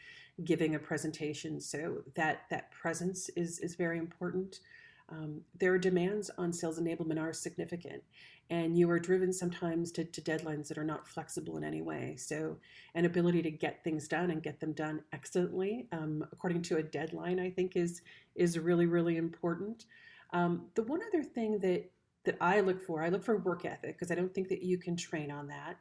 giving 0.44 0.75
a 0.75 0.78
presentation. 0.78 1.60
So 1.60 2.02
that 2.14 2.42
that 2.50 2.70
presence 2.70 3.28
is 3.30 3.58
is 3.58 3.75
very 3.75 3.98
important. 3.98 4.60
Um, 5.08 5.42
their 5.58 5.78
demands 5.78 6.30
on 6.36 6.52
sales 6.52 6.80
enablement 6.80 7.20
are 7.20 7.32
significant, 7.32 8.02
and 8.50 8.76
you 8.76 8.90
are 8.90 8.98
driven 8.98 9.32
sometimes 9.32 9.92
to, 9.92 10.04
to, 10.04 10.20
deadlines 10.20 10.66
that 10.66 10.78
are 10.78 10.84
not 10.84 11.06
flexible 11.06 11.56
in 11.56 11.62
any 11.62 11.80
way. 11.80 12.16
So, 12.18 12.56
an 12.96 13.04
ability 13.04 13.42
to 13.42 13.50
get 13.52 13.84
things 13.84 14.08
done 14.08 14.32
and 14.32 14.42
get 14.42 14.58
them 14.58 14.72
done 14.72 15.02
excellently 15.12 15.86
um, 15.92 16.26
according 16.32 16.62
to 16.62 16.78
a 16.78 16.82
deadline, 16.82 17.38
I 17.40 17.50
think, 17.50 17.76
is 17.76 18.02
is 18.34 18.58
really 18.58 18.86
really 18.86 19.16
important. 19.16 19.86
Um, 20.32 20.66
the 20.75 20.82
one 20.82 21.00
other 21.08 21.22
thing 21.22 21.60
that 21.60 21.88
that 22.26 22.37
I 22.40 22.61
look 22.61 22.83
for. 22.83 23.02
I 23.02 23.09
look 23.09 23.25
for 23.25 23.38
work 23.38 23.64
ethic 23.64 23.97
because 23.97 24.11
I 24.11 24.14
don't 24.14 24.35
think 24.35 24.49
that 24.49 24.62
you 24.62 24.78
can 24.78 24.97
train 24.97 25.30
on 25.30 25.47
that. 25.49 25.78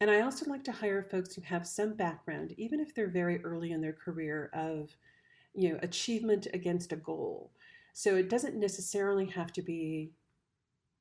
And 0.00 0.10
I 0.10 0.22
also 0.22 0.50
like 0.50 0.64
to 0.64 0.72
hire 0.72 1.02
folks 1.02 1.34
who 1.34 1.42
have 1.42 1.66
some 1.66 1.94
background, 1.94 2.54
even 2.56 2.80
if 2.80 2.94
they're 2.94 3.08
very 3.08 3.44
early 3.44 3.70
in 3.70 3.80
their 3.80 3.92
career, 3.92 4.50
of 4.52 4.96
you 5.54 5.70
know 5.70 5.78
achievement 5.82 6.48
against 6.54 6.92
a 6.92 6.96
goal. 6.96 7.52
So 7.92 8.16
it 8.16 8.30
doesn't 8.30 8.56
necessarily 8.56 9.26
have 9.26 9.52
to 9.52 9.62
be 9.62 10.12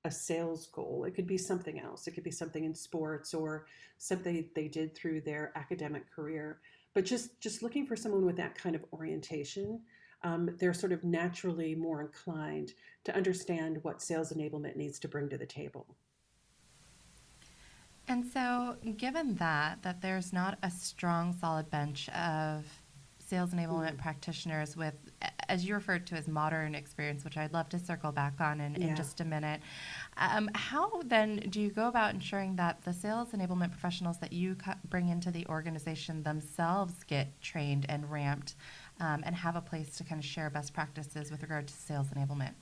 a 0.03 0.11
sales 0.11 0.67
goal. 0.67 1.05
It 1.05 1.15
could 1.15 1.27
be 1.27 1.37
something 1.37 1.79
else. 1.79 2.07
It 2.07 2.11
could 2.11 2.23
be 2.23 2.31
something 2.31 2.63
in 2.63 2.75
sports 2.75 3.33
or 3.33 3.65
something 3.97 4.49
they 4.55 4.67
did 4.67 4.95
through 4.95 5.21
their 5.21 5.51
academic 5.55 6.11
career. 6.13 6.59
But 6.93 7.05
just 7.05 7.39
just 7.39 7.63
looking 7.63 7.85
for 7.85 7.95
someone 7.95 8.25
with 8.25 8.37
that 8.37 8.55
kind 8.55 8.75
of 8.75 8.85
orientation 8.93 9.81
um, 10.23 10.55
they're 10.59 10.73
sort 10.73 10.91
of 10.91 11.03
naturally 11.03 11.75
more 11.75 12.01
inclined 12.01 12.73
to 13.03 13.15
understand 13.15 13.79
what 13.83 14.01
sales 14.01 14.31
enablement 14.31 14.75
needs 14.75 14.99
to 14.99 15.07
bring 15.07 15.29
to 15.29 15.37
the 15.37 15.45
table. 15.45 15.85
And 18.07 18.25
so, 18.25 18.75
given 18.97 19.35
that 19.35 19.83
that 19.83 20.01
there's 20.01 20.33
not 20.33 20.57
a 20.63 20.69
strong, 20.69 21.33
solid 21.39 21.69
bench 21.69 22.09
of 22.09 22.65
sales 23.31 23.51
enablement 23.51 23.95
mm. 23.95 23.97
practitioners 23.97 24.75
with, 24.75 24.93
as 25.47 25.63
you 25.63 25.73
referred 25.73 26.05
to 26.05 26.15
as 26.15 26.27
modern 26.27 26.75
experience, 26.75 27.23
which 27.23 27.37
I'd 27.37 27.53
love 27.53 27.69
to 27.69 27.79
circle 27.79 28.11
back 28.11 28.41
on 28.41 28.59
in, 28.59 28.75
yeah. 28.75 28.87
in 28.87 28.95
just 28.97 29.21
a 29.21 29.25
minute. 29.25 29.61
Um, 30.17 30.49
how 30.53 31.01
then 31.05 31.37
do 31.49 31.61
you 31.61 31.69
go 31.69 31.87
about 31.87 32.13
ensuring 32.13 32.57
that 32.57 32.83
the 32.83 32.91
sales 32.91 33.29
enablement 33.29 33.71
professionals 33.71 34.17
that 34.17 34.33
you 34.33 34.57
bring 34.89 35.07
into 35.07 35.31
the 35.31 35.45
organization 35.47 36.23
themselves 36.23 37.05
get 37.07 37.41
trained 37.41 37.85
and 37.87 38.11
ramped 38.11 38.55
um, 39.01 39.23
and 39.25 39.35
have 39.35 39.55
a 39.55 39.61
place 39.61 39.97
to 39.97 40.03
kind 40.03 40.19
of 40.19 40.25
share 40.25 40.49
best 40.49 40.73
practices 40.73 41.31
with 41.31 41.41
regard 41.41 41.67
to 41.67 41.73
sales 41.73 42.07
enablement? 42.15 42.53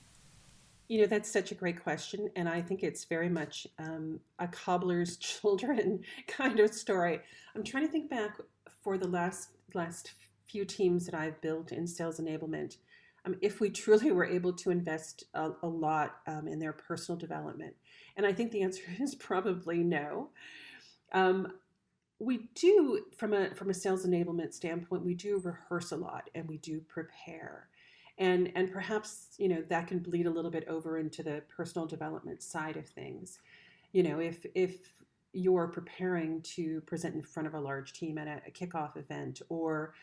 You 0.88 1.02
know, 1.02 1.06
that's 1.06 1.30
such 1.30 1.52
a 1.52 1.54
great 1.54 1.80
question. 1.80 2.30
And 2.34 2.48
I 2.48 2.60
think 2.62 2.82
it's 2.82 3.04
very 3.04 3.28
much 3.28 3.66
um, 3.78 4.18
a 4.40 4.48
cobbler's 4.48 5.16
children 5.18 6.00
kind 6.26 6.58
of 6.58 6.74
story. 6.74 7.20
I'm 7.54 7.62
trying 7.62 7.86
to 7.86 7.92
think 7.92 8.10
back 8.10 8.36
for 8.82 8.98
the 8.98 9.06
last 9.06 9.50
last 9.74 10.14
few 10.46 10.64
teams 10.64 11.06
that 11.06 11.14
I've 11.14 11.40
built 11.40 11.70
in 11.70 11.86
sales 11.86 12.18
enablement. 12.18 12.78
Um, 13.24 13.36
if 13.42 13.60
we 13.60 13.70
truly 13.70 14.10
were 14.10 14.24
able 14.24 14.52
to 14.54 14.70
invest 14.70 15.24
a, 15.34 15.50
a 15.62 15.68
lot 15.68 16.16
um, 16.26 16.48
in 16.48 16.58
their 16.58 16.72
personal 16.72 17.18
development. 17.18 17.74
And 18.16 18.26
I 18.26 18.32
think 18.32 18.50
the 18.50 18.62
answer 18.62 18.82
is 18.98 19.14
probably 19.14 19.78
no. 19.78 20.30
Um, 21.12 21.52
we 22.20 22.50
do 22.54 23.06
from 23.16 23.32
a 23.32 23.52
from 23.54 23.70
a 23.70 23.74
sales 23.74 24.06
enablement 24.06 24.52
standpoint 24.52 25.04
we 25.04 25.14
do 25.14 25.38
rehearse 25.38 25.90
a 25.90 25.96
lot 25.96 26.28
and 26.34 26.46
we 26.46 26.58
do 26.58 26.80
prepare. 26.82 27.68
And 28.18 28.52
and 28.54 28.70
perhaps 28.70 29.28
you 29.38 29.48
know 29.48 29.62
that 29.68 29.88
can 29.88 29.98
bleed 29.98 30.26
a 30.26 30.30
little 30.30 30.50
bit 30.50 30.68
over 30.68 30.98
into 30.98 31.22
the 31.22 31.42
personal 31.48 31.86
development 31.86 32.42
side 32.42 32.76
of 32.76 32.86
things. 32.86 33.38
You 33.92 34.02
know 34.02 34.20
if 34.20 34.44
if 34.54 34.92
you're 35.32 35.68
preparing 35.68 36.42
to 36.42 36.80
present 36.82 37.14
in 37.14 37.22
front 37.22 37.46
of 37.46 37.54
a 37.54 37.60
large 37.60 37.92
team 37.92 38.18
at 38.18 38.26
a, 38.26 38.42
a 38.46 38.50
kickoff 38.50 38.96
event 38.96 39.40
or 39.48 39.94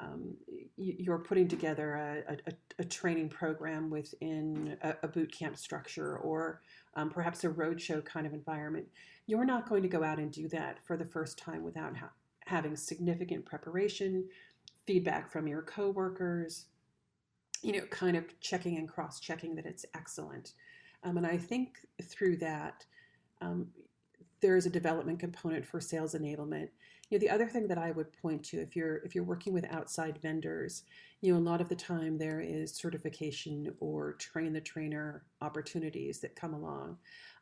um, 0.00 0.34
you're 0.76 1.18
putting 1.18 1.48
together 1.48 1.94
a, 2.28 2.32
a, 2.32 2.52
a, 2.80 2.84
training 2.84 3.30
program 3.30 3.88
within 3.88 4.76
a, 4.82 4.94
a 5.02 5.08
boot 5.08 5.32
camp 5.32 5.56
structure 5.56 6.18
or 6.18 6.60
um, 6.96 7.08
perhaps 7.08 7.44
a 7.44 7.48
roadshow 7.48 8.04
kind 8.04 8.26
of 8.26 8.34
environment 8.34 8.86
you're 9.26 9.44
not 9.44 9.68
going 9.68 9.82
to 9.82 9.88
go 9.88 10.02
out 10.02 10.18
and 10.18 10.30
do 10.30 10.48
that 10.48 10.78
for 10.84 10.96
the 10.96 11.04
first 11.04 11.38
time 11.38 11.62
without 11.62 11.96
ha- 11.96 12.12
having 12.46 12.76
significant 12.76 13.44
preparation, 13.44 14.24
feedback 14.86 15.30
from 15.30 15.48
your 15.48 15.62
coworkers, 15.62 16.66
you 17.62 17.72
know, 17.72 17.84
kind 17.86 18.16
of 18.16 18.38
checking 18.40 18.76
and 18.76 18.88
cross 18.88 19.18
checking 19.18 19.56
that 19.56 19.66
it's 19.66 19.84
excellent. 19.94 20.52
Um, 21.02 21.16
and 21.16 21.26
I 21.26 21.36
think 21.36 21.78
through 22.02 22.36
that, 22.38 22.84
um, 23.40 23.68
there 24.40 24.56
is 24.56 24.66
a 24.66 24.70
development 24.70 25.18
component 25.18 25.66
for 25.66 25.80
sales 25.80 26.14
enablement. 26.14 26.68
You 27.10 27.18
know, 27.18 27.20
the 27.20 27.30
other 27.30 27.46
thing 27.46 27.68
that 27.68 27.78
I 27.78 27.92
would 27.92 28.12
point 28.20 28.42
to, 28.46 28.60
if 28.60 28.74
you're 28.74 28.96
if 28.98 29.14
you're 29.14 29.24
working 29.24 29.52
with 29.52 29.64
outside 29.70 30.18
vendors, 30.20 30.82
you 31.20 31.32
know, 31.32 31.38
a 31.38 31.40
lot 31.40 31.60
of 31.60 31.68
the 31.68 31.76
time 31.76 32.18
there 32.18 32.40
is 32.40 32.74
certification 32.74 33.72
or 33.80 34.14
train 34.14 34.52
the 34.52 34.60
trainer 34.60 35.24
opportunities 35.40 36.20
that 36.20 36.36
come 36.36 36.54
along. 36.54 36.98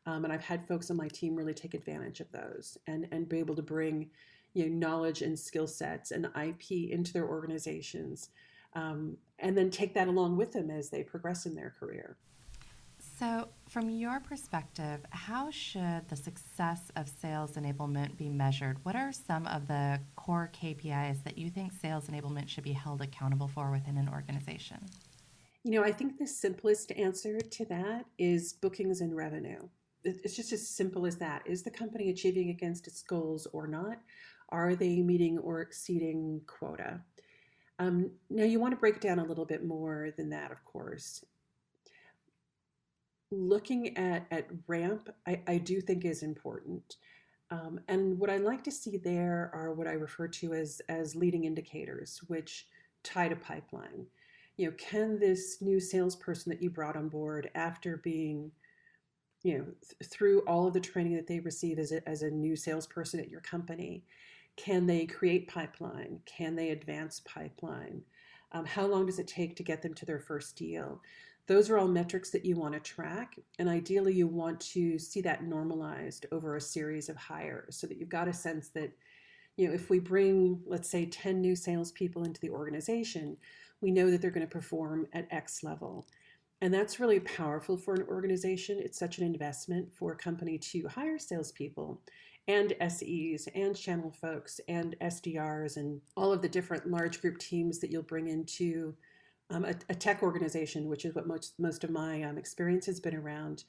Um, 0.07 0.24
and 0.24 0.33
I've 0.33 0.44
had 0.44 0.68
folks 0.68 0.90
on 0.90 0.96
my 0.96 1.09
team 1.09 1.35
really 1.35 1.55
take 1.55 1.74
advantage 1.74 2.20
of 2.20 2.31
those 2.31 2.77
and, 2.87 3.09
and 3.11 3.29
be 3.29 3.38
able 3.38 3.57
to 3.57 3.62
bring 3.62 4.11
you 4.53 4.68
know, 4.68 4.74
knowledge 4.74 5.22
and 5.22 5.38
skill 5.38 5.66
sets 5.66 6.11
and 6.11 6.27
IP 6.37 6.90
into 6.90 7.12
their 7.12 7.27
organizations 7.27 8.29
um, 8.74 9.16
and 9.38 9.57
then 9.57 9.70
take 9.70 9.94
that 9.94 10.09
along 10.09 10.37
with 10.37 10.53
them 10.53 10.70
as 10.70 10.90
they 10.90 11.03
progress 11.03 11.46
in 11.46 11.55
their 11.55 11.74
career. 11.79 12.16
So, 13.18 13.48
from 13.68 13.90
your 13.90 14.20
perspective, 14.20 15.00
how 15.11 15.50
should 15.50 16.09
the 16.09 16.16
success 16.16 16.90
of 16.96 17.09
sales 17.09 17.53
enablement 17.53 18.16
be 18.16 18.29
measured? 18.29 18.79
What 18.85 18.96
are 18.96 19.12
some 19.12 19.46
of 19.46 19.68
the 19.68 20.00
core 20.16 20.50
KPIs 20.53 21.22
that 21.24 21.38
you 21.38 21.48
think 21.48 21.72
sales 21.72 22.09
enablement 22.09 22.48
should 22.48 22.64
be 22.64 22.72
held 22.72 23.00
accountable 23.03 23.48
for 23.48 23.70
within 23.70 23.96
an 23.96 24.09
organization? 24.09 24.79
You 25.62 25.72
know, 25.72 25.85
I 25.85 25.92
think 25.92 26.18
the 26.18 26.27
simplest 26.27 26.92
answer 26.92 27.40
to 27.40 27.64
that 27.66 28.07
is 28.18 28.53
bookings 28.53 29.00
and 29.00 29.16
revenue 29.16 29.68
it's 30.05 30.37
just 30.37 30.53
as 30.53 30.68
simple 30.68 31.07
as 31.07 31.16
that. 31.16 31.42
Is 31.46 31.62
the 31.62 31.70
company 31.70 32.11
achieving 32.11 32.50
against 32.50 32.87
its 32.87 33.03
goals 33.03 33.46
or 33.53 33.66
not? 33.66 33.98
Are 34.50 34.74
they 34.74 35.00
meeting 35.00 35.38
or 35.38 35.61
exceeding 35.61 36.42
quota? 36.46 37.00
Um, 37.79 38.11
now, 38.31 38.44
you 38.44 38.61
want 38.61 38.72
to 38.72 38.81
break 38.81 39.00
down 39.00 39.18
a 39.18 39.24
little 39.24 39.46
bit 39.46 39.64
more 39.64 40.11
than 40.16 40.31
that, 40.31 40.53
of 40.53 40.64
course. 40.64 41.24
Looking 43.35 43.97
at, 43.97 44.27
at 44.31 44.49
RAMP, 44.66 45.09
I, 45.27 45.40
I 45.47 45.59
do 45.59 45.81
think 45.81 46.05
is 46.05 46.23
important. 46.23 46.97
Um, 47.51 47.81
and 47.88 48.18
what 48.18 48.31
I 48.31 48.37
like 48.38 48.64
to 48.64 48.70
see 48.70 48.97
there 48.97 49.51
are 49.55 49.73
what 49.75 49.87
I 49.87 49.92
refer 49.92 50.29
to 50.29 50.55
as, 50.55 50.81
as 50.88 51.14
leading 51.16 51.44
indicators, 51.44 52.20
which 52.29 52.66
tie 53.03 53.29
to 53.29 53.37
pipeline. 53.37 54.07
You 54.57 54.66
know, 54.68 54.75
can 54.79 55.18
this 55.18 55.61
new 55.61 55.81
salesperson 55.81 56.51
that 56.51 56.62
you 56.62 56.70
brought 56.70 56.97
on 56.97 57.09
board 57.09 57.51
after 57.55 57.99
being 57.99 58.53
you 59.42 59.59
know, 59.59 59.64
th- 59.64 60.11
through 60.11 60.40
all 60.47 60.66
of 60.66 60.75
the 60.75 60.81
training 60.81 61.14
that 61.16 61.27
they 61.27 61.40
receive 61.40 61.79
as 61.79 61.92
a, 61.92 62.07
as 62.09 62.23
a 62.23 62.31
new 62.31 62.57
salesperson 62.57 63.20
at 63.20 63.31
your 63.31 63.40
company, 63.40 64.05
Can 64.57 64.87
they 64.87 65.07
create 65.07 65.49
pipeline? 65.49 66.20
Can 66.27 66.57
they 66.57 66.70
advance 66.70 67.20
pipeline? 67.20 68.03
Um, 68.53 68.64
how 68.66 68.87
long 68.87 69.07
does 69.07 69.18
it 69.18 69.27
take 69.29 69.57
to 69.57 69.62
get 69.64 69.83
them 69.83 69.94
to 69.94 70.07
their 70.07 70.20
first 70.20 70.57
deal? 70.57 71.03
Those 71.46 71.68
are 71.68 71.78
all 71.78 71.88
metrics 71.88 72.30
that 72.30 72.44
you 72.44 72.57
want 72.57 72.74
to 72.74 72.80
track. 72.80 73.38
And 73.59 73.68
ideally, 73.68 74.14
you 74.14 74.26
want 74.26 74.61
to 74.61 74.98
see 74.98 75.20
that 75.22 75.44
normalized 75.44 76.26
over 76.33 76.57
a 76.57 76.61
series 76.61 77.09
of 77.09 77.16
hires 77.16 77.76
so 77.76 77.87
that 77.87 77.98
you've 77.98 78.09
got 78.09 78.28
a 78.28 78.33
sense 78.33 78.68
that, 78.70 78.92
you 79.57 79.68
know, 79.68 79.74
if 79.74 79.90
we 79.90 79.98
bring, 79.98 80.61
let's 80.66 80.88
say, 80.88 81.07
10 81.07 81.40
new 81.40 81.54
salespeople 81.54 82.24
into 82.24 82.40
the 82.40 82.50
organization, 82.50 83.37
we 83.80 83.90
know 83.90 84.11
that 84.11 84.22
they're 84.22 84.30
going 84.30 84.46
to 84.46 84.52
perform 84.52 85.07
at 85.12 85.28
X 85.30 85.62
level. 85.62 86.07
And 86.62 86.72
that's 86.72 86.98
really 86.98 87.20
powerful 87.20 87.76
for 87.76 87.92
an 87.92 88.07
organization. 88.09 88.78
It's 88.80 88.98
such 88.98 89.18
an 89.18 89.24
investment 89.26 89.92
for 89.92 90.12
a 90.12 90.16
company 90.16 90.57
to 90.57 90.88
hire 90.88 91.18
salespeople 91.18 92.00
and 92.48 92.74
SEs 92.88 93.48
and 93.54 93.76
channel 93.76 94.11
folks 94.11 94.61
and 94.68 94.96
SDRs 95.02 95.76
and 95.76 96.00
all 96.16 96.33
of 96.33 96.42
the 96.42 96.48
different 96.48 96.90
large 96.90 97.20
group 97.20 97.38
teams 97.38 97.78
that 97.80 97.90
you'll 97.90 98.02
bring 98.02 98.28
into 98.28 98.94
um, 99.50 99.64
a, 99.64 99.74
a, 99.88 99.94
tech 99.94 100.22
organization, 100.22 100.88
which 100.88 101.04
is 101.04 101.14
what 101.14 101.26
most, 101.26 101.54
most 101.59 101.85
of 101.85 101.90
my 101.90 102.22
um, 102.22 102.38
experience 102.38 102.87
has 102.87 103.00
been 103.00 103.14
around. 103.14 103.64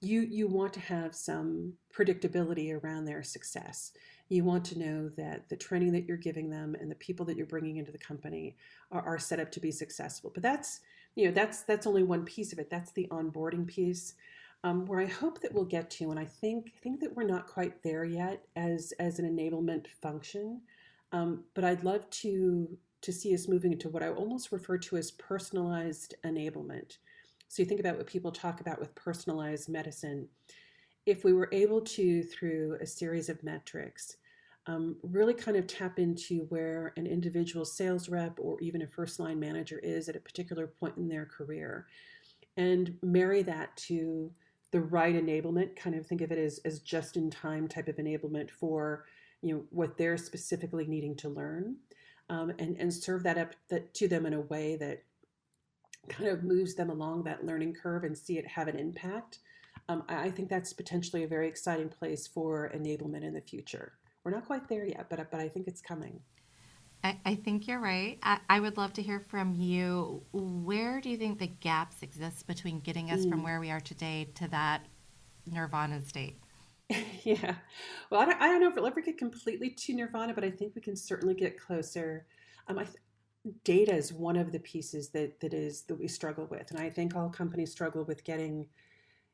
You, 0.00 0.20
you 0.20 0.46
want 0.46 0.72
to 0.74 0.80
have 0.80 1.14
some 1.14 1.72
predictability 1.92 2.72
around 2.72 3.04
their 3.04 3.22
success. 3.22 3.92
You 4.28 4.44
want 4.44 4.64
to 4.66 4.78
know 4.78 5.08
that 5.16 5.48
the 5.48 5.56
training 5.56 5.92
that 5.92 6.06
you're 6.06 6.16
giving 6.16 6.50
them 6.50 6.76
and 6.78 6.90
the 6.90 6.96
people 6.96 7.24
that 7.26 7.36
you're 7.36 7.46
bringing 7.46 7.78
into 7.78 7.92
the 7.92 7.98
company 7.98 8.56
are, 8.92 9.02
are 9.02 9.18
set 9.18 9.40
up 9.40 9.50
to 9.52 9.60
be 9.60 9.72
successful. 9.72 10.30
But 10.32 10.42
that's 10.42 10.80
you 11.14 11.26
know 11.26 11.32
that's 11.32 11.62
that's 11.62 11.86
only 11.86 12.02
one 12.04 12.24
piece 12.24 12.52
of 12.52 12.58
it. 12.58 12.70
That's 12.70 12.92
the 12.92 13.08
onboarding 13.10 13.66
piece. 13.66 14.14
Um, 14.64 14.86
where 14.86 15.00
I 15.00 15.06
hope 15.06 15.40
that 15.40 15.54
we'll 15.54 15.64
get 15.64 15.88
to, 15.92 16.10
and 16.10 16.18
I 16.18 16.24
think 16.26 16.74
think 16.82 17.00
that 17.00 17.16
we're 17.16 17.24
not 17.24 17.46
quite 17.46 17.82
there 17.82 18.04
yet 18.04 18.44
as 18.54 18.92
as 19.00 19.18
an 19.18 19.24
enablement 19.24 19.86
function, 20.02 20.60
um, 21.12 21.44
but 21.54 21.64
I'd 21.64 21.84
love 21.84 22.08
to 22.10 22.68
to 23.02 23.12
see 23.12 23.34
us 23.34 23.48
moving 23.48 23.72
into 23.72 23.88
what 23.88 24.02
I 24.02 24.08
almost 24.08 24.52
refer 24.52 24.78
to 24.78 24.96
as 24.96 25.10
personalized 25.12 26.14
enablement. 26.24 26.98
So 27.48 27.62
you 27.62 27.66
think 27.66 27.80
about 27.80 27.96
what 27.96 28.06
people 28.06 28.32
talk 28.32 28.60
about 28.60 28.80
with 28.80 28.94
personalized 28.94 29.68
medicine. 29.68 30.28
If 31.06 31.24
we 31.24 31.32
were 31.32 31.48
able 31.52 31.80
to, 31.80 32.22
through 32.22 32.76
a 32.80 32.86
series 32.86 33.28
of 33.28 33.42
metrics, 33.42 34.16
um, 34.66 34.96
really 35.02 35.32
kind 35.32 35.56
of 35.56 35.66
tap 35.66 35.98
into 35.98 36.40
where 36.50 36.92
an 36.96 37.06
individual 37.06 37.64
sales 37.64 38.08
rep 38.08 38.38
or 38.38 38.60
even 38.60 38.82
a 38.82 38.86
first 38.86 39.18
line 39.18 39.40
manager 39.40 39.78
is 39.78 40.08
at 40.08 40.16
a 40.16 40.20
particular 40.20 40.66
point 40.66 40.98
in 40.98 41.08
their 41.08 41.24
career 41.24 41.86
and 42.58 42.94
marry 43.02 43.42
that 43.42 43.74
to 43.76 44.30
the 44.70 44.80
right 44.80 45.14
enablement 45.14 45.74
kind 45.76 45.96
of 45.96 46.06
think 46.06 46.20
of 46.20 46.30
it 46.30 46.38
as, 46.38 46.60
as 46.66 46.80
just 46.80 47.16
in 47.16 47.30
time 47.30 47.66
type 47.66 47.88
of 47.88 47.96
enablement 47.96 48.50
for 48.50 49.06
you 49.40 49.54
know 49.54 49.64
what 49.70 49.96
they're 49.96 50.18
specifically 50.18 50.86
needing 50.86 51.16
to 51.16 51.30
learn 51.30 51.76
um, 52.28 52.50
and 52.58 52.76
and 52.78 52.92
serve 52.92 53.22
that 53.22 53.38
up 53.38 53.54
that, 53.68 53.94
to 53.94 54.08
them 54.08 54.26
in 54.26 54.34
a 54.34 54.40
way 54.40 54.76
that 54.76 55.02
kind 56.08 56.30
of 56.30 56.42
moves 56.42 56.74
them 56.74 56.90
along 56.90 57.24
that 57.24 57.44
learning 57.44 57.74
curve 57.74 58.04
and 58.04 58.16
see 58.16 58.38
it 58.38 58.46
have 58.46 58.68
an 58.68 58.78
impact 58.78 59.40
um, 59.88 60.02
I 60.08 60.30
think 60.30 60.48
that's 60.48 60.72
potentially 60.72 61.24
a 61.24 61.28
very 61.28 61.48
exciting 61.48 61.88
place 61.88 62.26
for 62.26 62.70
enablement 62.74 63.22
in 63.22 63.32
the 63.32 63.40
future. 63.40 63.92
We're 64.22 64.32
not 64.32 64.46
quite 64.46 64.68
there 64.68 64.84
yet, 64.84 65.06
but 65.08 65.30
but 65.30 65.40
I 65.40 65.48
think 65.48 65.66
it's 65.66 65.80
coming. 65.80 66.20
I, 67.02 67.16
I 67.24 67.34
think 67.36 67.68
you're 67.68 67.78
right. 67.78 68.18
I, 68.24 68.40
I, 68.50 68.58
would 68.58 68.76
love 68.76 68.92
to 68.94 69.02
hear 69.02 69.20
from 69.28 69.54
you. 69.54 70.24
Where 70.32 71.00
do 71.00 71.08
you 71.08 71.16
think 71.16 71.38
the 71.38 71.46
gaps 71.46 72.02
exist 72.02 72.48
between 72.48 72.80
getting 72.80 73.12
us 73.12 73.24
mm. 73.24 73.30
from 73.30 73.44
where 73.44 73.60
we 73.60 73.70
are 73.70 73.78
today 73.78 74.28
to 74.34 74.48
that 74.48 74.84
nirvana 75.46 76.02
state? 76.02 76.40
yeah. 77.24 77.56
Well, 78.10 78.20
I 78.20 78.24
don't, 78.24 78.40
I 78.40 78.48
don't 78.48 78.60
know 78.60 78.68
if 78.68 78.76
we'll 78.76 78.86
ever 78.86 79.00
get 79.00 79.18
completely 79.18 79.70
to 79.70 79.94
nirvana, 79.94 80.34
but 80.34 80.44
I 80.44 80.50
think 80.50 80.74
we 80.74 80.80
can 80.80 80.96
certainly 80.96 81.34
get 81.34 81.60
closer. 81.60 82.26
Um, 82.66 82.78
I 82.78 82.84
th- 82.84 82.96
data 83.64 83.94
is 83.94 84.12
one 84.12 84.36
of 84.36 84.52
the 84.52 84.60
pieces 84.60 85.10
that 85.10 85.40
that 85.40 85.54
is 85.54 85.82
that 85.82 85.98
we 85.98 86.08
struggle 86.08 86.46
with, 86.50 86.70
and 86.70 86.80
I 86.80 86.90
think 86.90 87.14
all 87.14 87.28
companies 87.28 87.72
struggle 87.72 88.04
with 88.04 88.24
getting 88.24 88.66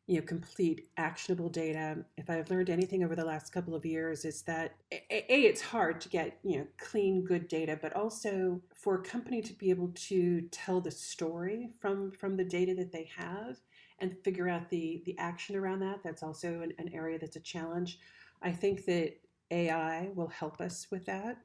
you 0.07 0.17
know 0.21 0.27
complete 0.27 0.89
actionable 0.99 1.49
data 1.49 1.97
if 2.19 2.29
i've 2.29 2.51
learned 2.51 2.71
anything 2.71 3.05
over 3.05 3.17
the 3.17 3.25
last 3.25 3.53
couple 3.53 3.75
of 3.75 3.87
years 3.87 4.25
is 4.25 4.43
that 4.43 4.77
a, 4.93 5.03
a, 5.33 5.43
it's 5.43 5.63
hard 5.63 6.01
to 6.01 6.09
get 6.11 6.39
you 6.45 6.59
know 6.59 6.67
clean 6.79 7.25
good 7.25 7.49
data 7.49 7.79
but 7.81 7.95
also 7.95 8.61
for 8.75 8.97
a 8.97 9.03
company 9.03 9.41
to 9.41 9.55
be 9.55 9.71
able 9.71 9.91
to 9.95 10.43
tell 10.51 10.81
the 10.81 10.91
story 10.91 11.71
from 11.81 12.13
from 12.13 12.37
the 12.37 12.45
data 12.45 12.75
that 12.75 12.93
they 12.93 13.09
have 13.17 13.57
and 13.99 14.17
figure 14.25 14.49
out 14.49 14.69
the 14.71 15.03
the 15.07 15.17
action 15.19 15.57
around 15.57 15.81
that. 15.81 16.03
That's 16.03 16.23
also 16.23 16.61
an, 16.61 16.73
an 16.79 16.91
area 16.93 17.19
that's 17.19 17.37
a 17.37 17.41
challenge. 17.41 17.99
I 18.43 18.53
think 18.53 18.85
that 18.87 19.15
ai 19.51 20.09
will 20.15 20.29
help 20.29 20.61
us 20.61 20.87
with 20.91 21.07
that. 21.07 21.39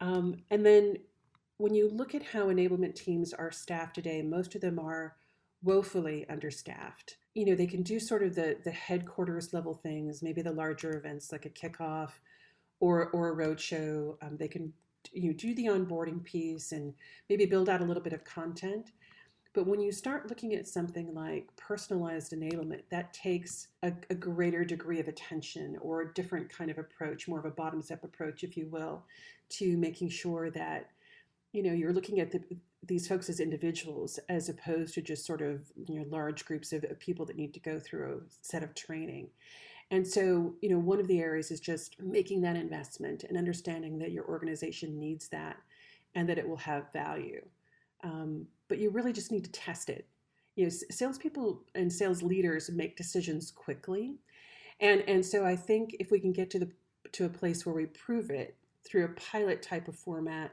Um, 0.00 0.42
and 0.50 0.64
then 0.64 0.96
when 1.58 1.74
you 1.74 1.88
look 1.88 2.14
at 2.14 2.22
how 2.24 2.46
enablement 2.46 2.94
teams 2.96 3.32
are 3.32 3.52
staffed 3.52 3.94
today 3.94 4.20
most 4.22 4.54
of 4.54 4.60
them 4.60 4.78
are 4.78 5.16
woefully 5.62 6.26
understaffed. 6.28 7.16
You 7.34 7.46
know 7.46 7.54
they 7.54 7.66
can 7.66 7.82
do 7.82 7.98
sort 7.98 8.22
of 8.22 8.34
the 8.34 8.56
the 8.64 8.70
headquarters 8.70 9.52
level 9.52 9.74
things 9.74 10.22
maybe 10.22 10.42
the 10.42 10.52
larger 10.52 10.96
events 10.96 11.32
like 11.32 11.46
a 11.46 11.50
kickoff 11.50 12.10
or 12.80 13.08
or 13.10 13.30
a 13.30 13.36
roadshow. 13.36 14.16
Um, 14.22 14.36
they 14.36 14.48
can 14.48 14.72
you 15.12 15.28
know, 15.28 15.32
do 15.34 15.54
the 15.54 15.66
onboarding 15.66 16.24
piece 16.24 16.72
and 16.72 16.94
maybe 17.28 17.46
build 17.46 17.68
out 17.68 17.80
a 17.80 17.84
little 17.84 18.02
bit 18.02 18.12
of 18.12 18.24
content 18.24 18.90
but 19.54 19.66
when 19.66 19.80
you 19.80 19.92
start 19.92 20.28
looking 20.28 20.54
at 20.54 20.66
something 20.66 21.14
like 21.14 21.48
personalized 21.56 22.32
enablement 22.32 22.82
that 22.90 23.12
takes 23.12 23.68
a, 23.82 23.92
a 24.10 24.14
greater 24.14 24.64
degree 24.64 25.00
of 25.00 25.08
attention 25.08 25.78
or 25.80 26.02
a 26.02 26.14
different 26.14 26.50
kind 26.50 26.70
of 26.70 26.78
approach 26.78 27.28
more 27.28 27.38
of 27.38 27.44
a 27.44 27.50
bottoms 27.50 27.90
up 27.90 28.04
approach 28.04 28.44
if 28.44 28.56
you 28.56 28.66
will 28.66 29.02
to 29.48 29.76
making 29.76 30.08
sure 30.08 30.50
that 30.50 30.90
you 31.52 31.62
know 31.62 31.72
you're 31.72 31.92
looking 31.92 32.20
at 32.20 32.30
the 32.30 32.40
these 32.86 33.08
folks 33.08 33.28
as 33.28 33.40
individuals 33.40 34.18
as 34.28 34.48
opposed 34.48 34.94
to 34.94 35.00
just 35.00 35.26
sort 35.26 35.42
of 35.42 35.62
you 35.88 35.98
know 35.98 36.06
large 36.08 36.44
groups 36.44 36.72
of, 36.72 36.84
people 36.98 37.24
that 37.26 37.36
need 37.36 37.54
to 37.54 37.60
go 37.60 37.78
through 37.78 38.20
a 38.20 38.34
set 38.42 38.62
of 38.62 38.74
training. 38.74 39.28
And 39.90 40.06
so 40.06 40.54
you 40.60 40.70
know 40.70 40.78
one 40.78 41.00
of 41.00 41.08
the 41.08 41.20
areas 41.20 41.50
is 41.50 41.60
just 41.60 42.00
making 42.00 42.42
that 42.42 42.56
investment 42.56 43.24
and 43.24 43.38
understanding 43.38 43.98
that 43.98 44.12
your 44.12 44.24
organization 44.26 44.98
needs 44.98 45.28
that 45.28 45.56
and 46.14 46.28
that 46.28 46.38
it 46.38 46.48
will 46.48 46.56
have 46.56 46.92
value. 46.92 47.44
Um, 48.02 48.46
but 48.68 48.78
you 48.78 48.90
really 48.90 49.12
just 49.12 49.32
need 49.32 49.44
to 49.44 49.52
test 49.52 49.88
it. 49.88 50.06
You 50.56 50.64
know 50.64 50.70
salespeople 50.90 51.62
and 51.74 51.92
sales 51.92 52.22
leaders 52.22 52.70
make 52.70 52.96
decisions 52.96 53.50
quickly. 53.50 54.16
And 54.80 55.02
and 55.08 55.24
so 55.24 55.44
i 55.44 55.54
think 55.56 55.96
if 56.00 56.10
we 56.10 56.20
can 56.20 56.32
get 56.32 56.50
to 56.50 56.58
the 56.58 56.70
to 57.12 57.24
a 57.24 57.28
place 57.28 57.64
where 57.64 57.74
we 57.74 57.86
prove 57.86 58.30
it 58.30 58.56
through 58.84 59.04
a 59.04 59.08
pilot 59.08 59.62
type 59.62 59.88
of 59.88 59.96
format 59.96 60.52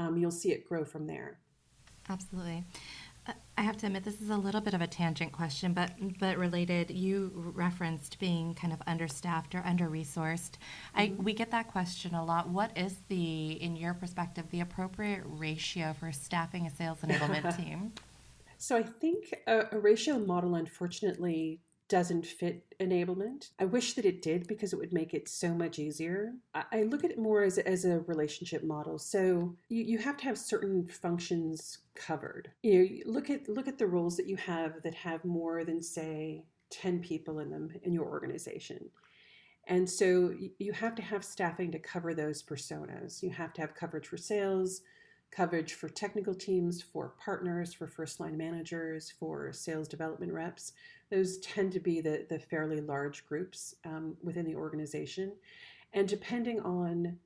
um, 0.00 0.16
you'll 0.16 0.30
see 0.30 0.50
it 0.50 0.66
grow 0.66 0.84
from 0.84 1.06
there. 1.06 1.38
Absolutely. 2.08 2.64
I 3.60 3.62
have 3.62 3.76
to 3.76 3.86
admit, 3.88 4.04
this 4.04 4.22
is 4.22 4.30
a 4.30 4.36
little 4.38 4.62
bit 4.62 4.72
of 4.72 4.80
a 4.80 4.86
tangent 4.86 5.32
question, 5.32 5.74
but 5.74 5.90
but 6.18 6.38
related. 6.38 6.90
You 6.90 7.30
referenced 7.54 8.18
being 8.18 8.54
kind 8.54 8.72
of 8.72 8.80
understaffed 8.86 9.54
or 9.54 9.62
under 9.66 9.90
resourced. 9.90 10.52
Mm-hmm. 10.96 11.22
we 11.22 11.34
get 11.34 11.50
that 11.50 11.68
question 11.68 12.14
a 12.14 12.24
lot. 12.24 12.48
What 12.48 12.70
is 12.74 12.96
the, 13.08 13.62
in 13.62 13.76
your 13.76 13.92
perspective, 13.92 14.46
the 14.50 14.60
appropriate 14.60 15.24
ratio 15.26 15.92
for 15.92 16.10
staffing 16.10 16.66
a 16.68 16.70
sales 16.70 17.00
enablement 17.04 17.54
team? 17.54 17.92
So 18.56 18.78
I 18.78 18.82
think 18.82 19.34
a, 19.46 19.66
a 19.72 19.78
ratio 19.78 20.18
model, 20.18 20.54
unfortunately, 20.54 21.60
doesn't 21.90 22.24
fit 22.24 22.64
enablement. 22.78 23.50
I 23.58 23.64
wish 23.66 23.94
that 23.94 24.06
it 24.06 24.22
did 24.22 24.46
because 24.46 24.72
it 24.72 24.78
would 24.78 24.92
make 24.92 25.12
it 25.12 25.28
so 25.28 25.52
much 25.52 25.78
easier. 25.78 26.32
I, 26.54 26.84
look 26.84 27.04
at 27.04 27.10
it 27.10 27.18
more 27.18 27.42
as, 27.42 27.58
as 27.58 27.84
a 27.84 28.00
relationship 28.06 28.62
model. 28.62 28.98
So 28.98 29.56
you, 29.68 29.82
you 29.82 29.98
have 29.98 30.16
to 30.18 30.24
have 30.24 30.38
certain 30.38 30.86
functions 30.86 31.78
covered. 31.96 32.52
You 32.62 32.78
know, 32.78 33.12
look 33.12 33.28
at 33.28 33.48
look 33.48 33.68
at 33.68 33.76
the 33.76 33.88
roles 33.88 34.16
that 34.16 34.28
you 34.28 34.36
have 34.36 34.82
that 34.84 34.94
have 34.94 35.24
more 35.24 35.64
than 35.64 35.82
say 35.82 36.44
10 36.70 37.00
people 37.00 37.40
in 37.40 37.50
them 37.50 37.68
in 37.82 37.92
your 37.92 38.06
organization. 38.06 38.88
And 39.66 39.90
so 39.90 40.32
you 40.58 40.72
have 40.72 40.94
to 40.94 41.02
have 41.02 41.24
staffing 41.24 41.72
to 41.72 41.78
cover 41.78 42.14
those 42.14 42.42
personas. 42.42 43.22
You 43.22 43.30
have 43.30 43.52
to 43.54 43.60
have 43.60 43.74
coverage 43.74 44.06
for 44.06 44.16
sales, 44.16 44.80
coverage 45.30 45.74
for 45.74 45.88
technical 45.88 46.34
teams, 46.34 46.82
for 46.82 47.14
partners, 47.22 47.74
for 47.74 47.86
first 47.86 48.20
line 48.20 48.36
managers, 48.36 49.12
for 49.18 49.52
sales 49.52 49.86
development 49.86 50.32
reps. 50.32 50.72
Those 51.10 51.38
tend 51.38 51.72
to 51.72 51.80
be 51.80 52.00
the, 52.00 52.26
the 52.28 52.38
fairly 52.38 52.80
large 52.80 53.26
groups 53.26 53.74
um, 53.84 54.16
within 54.22 54.46
the 54.46 54.54
organization. 54.54 55.32
And 55.92 56.06
depending 56.06 56.60
on 56.60 57.18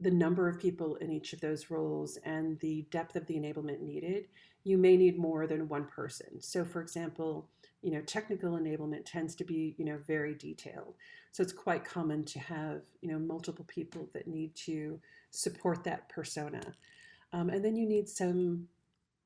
the 0.00 0.10
number 0.10 0.48
of 0.48 0.58
people 0.58 0.96
in 0.96 1.12
each 1.12 1.32
of 1.32 1.40
those 1.40 1.70
roles 1.70 2.16
and 2.24 2.58
the 2.60 2.86
depth 2.90 3.16
of 3.16 3.26
the 3.26 3.34
enablement 3.34 3.80
needed, 3.80 4.28
you 4.64 4.78
may 4.78 4.96
need 4.96 5.18
more 5.18 5.46
than 5.46 5.68
one 5.68 5.86
person. 5.86 6.40
So, 6.40 6.64
for 6.64 6.80
example, 6.80 7.48
you 7.82 7.90
know, 7.90 8.00
technical 8.02 8.52
enablement 8.52 9.04
tends 9.04 9.34
to 9.36 9.44
be, 9.44 9.74
you 9.76 9.84
know, 9.84 9.98
very 10.06 10.34
detailed. 10.34 10.94
So 11.32 11.42
it's 11.42 11.52
quite 11.52 11.84
common 11.84 12.24
to 12.26 12.38
have, 12.38 12.82
you 13.00 13.10
know, 13.10 13.18
multiple 13.18 13.64
people 13.66 14.08
that 14.12 14.28
need 14.28 14.54
to 14.56 15.00
support 15.30 15.82
that 15.84 16.08
persona. 16.08 16.62
Um, 17.32 17.48
and 17.48 17.64
then 17.64 17.74
you 17.74 17.86
need 17.86 18.08
some 18.08 18.68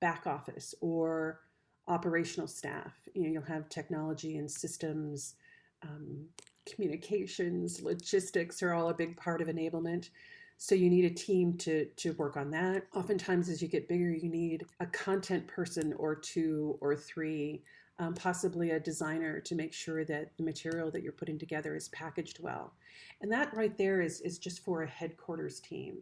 back 0.00 0.26
office 0.26 0.74
or 0.80 1.40
operational 1.88 2.48
staff. 2.48 2.94
You 3.14 3.24
know, 3.24 3.28
you'll 3.28 3.42
have 3.42 3.68
technology 3.68 4.36
and 4.38 4.50
systems, 4.50 5.34
um, 5.82 6.26
communications, 6.66 7.80
logistics 7.82 8.62
are 8.62 8.72
all 8.72 8.88
a 8.88 8.94
big 8.94 9.16
part 9.16 9.40
of 9.40 9.48
enablement. 9.48 10.10
So 10.58 10.74
you 10.74 10.88
need 10.90 11.04
a 11.04 11.14
team 11.14 11.56
to 11.58 11.84
to 11.84 12.12
work 12.14 12.36
on 12.36 12.50
that. 12.52 12.86
Oftentimes, 12.94 13.48
as 13.48 13.60
you 13.60 13.68
get 13.68 13.88
bigger, 13.88 14.10
you 14.10 14.30
need 14.30 14.64
a 14.80 14.86
content 14.86 15.46
person 15.46 15.92
or 15.98 16.14
two 16.14 16.78
or 16.80 16.96
three, 16.96 17.62
um, 17.98 18.14
possibly 18.14 18.70
a 18.70 18.80
designer 18.80 19.38
to 19.40 19.54
make 19.54 19.74
sure 19.74 20.04
that 20.06 20.36
the 20.38 20.44
material 20.44 20.90
that 20.90 21.02
you're 21.02 21.12
putting 21.12 21.38
together 21.38 21.76
is 21.76 21.88
packaged 21.90 22.38
well. 22.40 22.72
And 23.20 23.30
that 23.32 23.54
right 23.54 23.76
there 23.76 24.00
is 24.00 24.20
is 24.22 24.38
just 24.38 24.64
for 24.64 24.82
a 24.82 24.88
headquarters 24.88 25.60
team. 25.60 25.98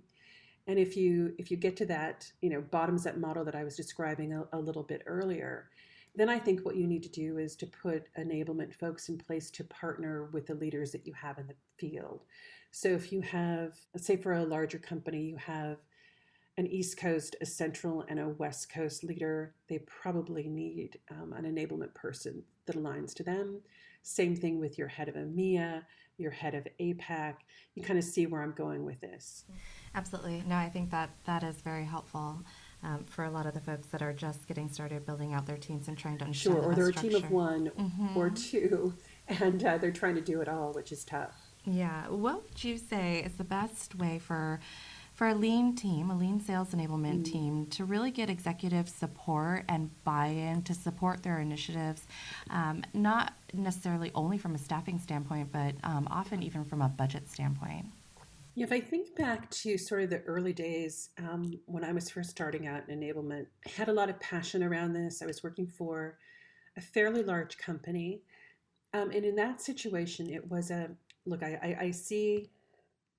And 0.69 0.79
if 0.79 0.97
you 0.97 1.35
if 1.37 1.51
you 1.51 1.57
get 1.57 1.77
to 1.79 1.87
that, 1.87 2.31
you 2.41 2.49
know, 2.51 2.61
bottoms 2.63 3.07
up 3.07 3.17
model 3.17 3.45
that 3.45 3.57
I 3.57 3.65
was 3.65 3.77
describing 3.77 4.33
a, 4.33 4.45
a 4.53 4.59
little 4.59 4.85
bit 4.85 5.03
earlier, 5.07 5.69
then 6.17 6.29
I 6.29 6.39
think 6.39 6.65
what 6.65 6.77
you 6.77 6.87
need 6.87 7.03
to 7.03 7.09
do 7.09 7.39
is 7.39 7.57
to 7.57 7.67
put 7.67 8.07
enablement 8.19 8.75
folks 8.75 9.09
in 9.09 9.19
place 9.19 9.51
to 9.53 9.65
partner 9.65 10.29
with 10.33 10.47
the 10.47 10.55
leaders 10.55 10.93
that 10.93 11.07
you 11.07 11.13
have 11.15 11.39
in 11.39 11.47
the 11.47 11.55
field. 11.77 12.23
So 12.71 12.89
if 12.89 13.13
you 13.13 13.21
have, 13.21 13.75
let's 13.95 14.07
say 14.07 14.17
for 14.17 14.35
a 14.35 14.45
larger 14.45 14.79
company, 14.79 15.23
you 15.23 15.37
have 15.37 15.79
an 16.57 16.67
East 16.69 16.99
Coast, 16.99 17.35
a 17.41 17.47
Central, 17.47 18.05
and 18.09 18.21
a 18.21 18.29
West 18.29 18.73
Coast 18.73 19.03
leader, 19.03 19.55
they 19.69 19.79
probably 19.79 20.49
need 20.49 20.99
um, 21.11 21.33
an 21.33 21.45
enablement 21.45 21.95
person 21.95 22.43
that 22.67 22.77
aligns 22.77 23.13
to 23.15 23.25
them. 23.25 23.61
Same 24.03 24.37
thing 24.37 24.61
with 24.61 24.79
your 24.79 24.87
head 24.87 25.09
of 25.09 25.17
EMEA, 25.17 25.83
your 26.17 26.31
head 26.31 26.55
of 26.55 26.67
APAC. 26.81 27.35
You 27.75 27.83
kind 27.83 27.99
of 27.99 28.05
see 28.05 28.27
where 28.27 28.43
I'm 28.43 28.53
going 28.53 28.85
with 28.85 29.01
this. 29.01 29.45
Absolutely. 29.95 30.45
No, 30.47 30.57
I 30.57 30.69
think 30.69 30.91
that 30.91 31.11
that 31.25 31.43
is 31.43 31.61
very 31.61 31.85
helpful. 31.85 32.45
Um, 32.85 33.05
for 33.05 33.25
a 33.25 33.31
lot 33.31 33.47
of 33.47 33.55
the 33.55 33.61
folks 33.61 33.87
that 33.89 34.03
are 34.03 34.13
just 34.13 34.47
getting 34.47 34.69
started 34.69 35.07
building 35.07 35.33
out 35.33 35.47
their 35.47 35.57
teams 35.57 35.89
and 35.89 35.97
trying 35.97 36.19
to 36.19 36.25
understand 36.25 36.57
sure, 36.57 36.65
or 36.65 36.75
they're 36.75 36.93
structure. 36.93 37.09
a 37.09 37.13
team 37.13 37.25
of 37.25 37.31
one 37.31 37.71
mm-hmm. 37.71 38.15
or 38.15 38.29
two, 38.29 38.93
and 39.29 39.65
uh, 39.65 39.79
they're 39.79 39.91
trying 39.91 40.17
to 40.17 40.21
do 40.21 40.43
it 40.43 40.49
all, 40.49 40.73
which 40.73 40.93
is 40.93 41.03
tough. 41.03 41.35
Yeah. 41.65 42.09
What 42.09 42.43
would 42.43 42.63
you 42.63 42.77
say 42.77 43.23
is 43.25 43.33
the 43.35 43.45
best 43.45 43.95
way 43.95 44.19
for 44.19 44.61
for 45.15 45.29
a 45.29 45.35
lean 45.35 45.77
team, 45.77 46.11
a 46.11 46.17
lean 46.17 46.41
sales 46.41 46.71
enablement 46.71 47.21
mm. 47.21 47.25
team, 47.25 47.67
to 47.67 47.85
really 47.85 48.11
get 48.11 48.29
executive 48.29 48.89
support 48.89 49.65
and 49.69 49.89
buy-in 50.03 50.63
to 50.63 50.75
support 50.75 51.23
their 51.23 51.39
initiatives, 51.39 52.03
um, 52.51 52.83
not 52.93 53.33
necessarily 53.53 54.11
only 54.17 54.39
from 54.39 54.57
a 54.57 54.59
staffing 54.59 54.99
standpoint, 54.99 55.53
but 55.53 55.77
um, 55.85 56.09
often 56.11 56.43
even 56.43 56.65
from 56.65 56.83
a 56.83 56.89
budget 56.89 57.31
standpoint? 57.31 57.87
If 58.57 58.71
I 58.71 58.81
think 58.81 59.17
back 59.17 59.51
to 59.51 59.77
sort 59.77 60.03
of 60.03 60.11
the 60.11 60.21
early 60.21 60.53
days 60.53 61.11
um, 61.19 61.59
when 61.67 61.83
I 61.83 61.93
was 61.93 62.09
first 62.09 62.31
starting 62.31 62.69
out 62.69 62.89
in 62.89 63.01
enablement, 63.01 63.47
I 63.67 63.71
had 63.71 63.89
a 63.89 63.93
lot 63.93 64.09
of 64.09 64.21
passion 64.21 64.63
around 64.63 64.93
this. 64.93 65.23
I 65.23 65.27
was 65.27 65.43
working 65.43 65.67
for 65.67 66.19
a 66.77 66.81
fairly 66.81 67.25
large 67.25 67.59
company. 67.59 68.23
Um, 68.93 69.11
and 69.11 69.25
in 69.25 69.35
that 69.37 69.61
situation, 69.61 70.31
it 70.31 70.49
was 70.49 70.71
a 70.71 70.91
look, 71.27 71.43
I, 71.43 71.59
I, 71.63 71.85
I 71.87 71.91
see 71.91 72.51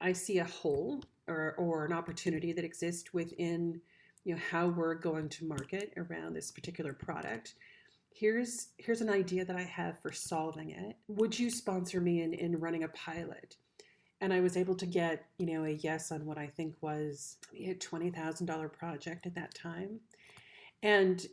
I 0.02 0.13
see 0.13 0.39
a 0.39 0.45
hole 0.45 1.04
or, 1.28 1.56
or 1.58 1.86
an 1.86 1.93
opportunity 1.93 2.54
that 2.54 2.63
exists 2.63 3.13
within 3.13 3.82
you 4.24 4.34
know 4.34 4.41
how 4.52 4.67
we're 4.67 4.95
going 4.95 5.30
to 5.30 5.45
market 5.45 5.93
around 5.98 6.34
this 6.34 6.52
particular 6.52 6.93
product 6.93 7.56
here's 8.12 8.69
here's 8.78 9.02
an 9.02 9.10
idea 9.10 9.45
that 9.45 9.56
i 9.56 9.62
have 9.62 10.00
for 10.02 10.12
solving 10.12 10.71
it 10.71 10.95
would 11.08 11.38
you 11.38 11.50
sponsor 11.50 12.02
me 12.02 12.21
in, 12.21 12.34
in 12.34 12.60
running 12.60 12.84
a 12.84 12.88
pilot 12.89 13.56
and 14.21 14.34
i 14.34 14.39
was 14.39 14.58
able 14.58 14.75
to 14.75 14.86
get 14.86 15.25
you 15.38 15.45
know 15.45 15.65
a 15.65 15.71
yes 15.71 16.12
on 16.12 16.25
what 16.25 16.38
i 16.38 16.47
think 16.47 16.75
was 16.82 17.38
a 17.58 17.73
$20000 17.75 18.71
project 18.71 19.25
at 19.25 19.36
that 19.36 19.54
time. 19.54 19.99
And 20.84 21.25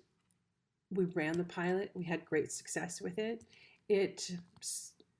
we 0.90 1.06
ran 1.06 1.38
the 1.38 1.44
pilot. 1.44 1.90
We 1.94 2.04
had 2.04 2.24
great 2.24 2.52
success 2.52 3.00
with 3.00 3.18
it. 3.18 3.44
It 3.88 4.30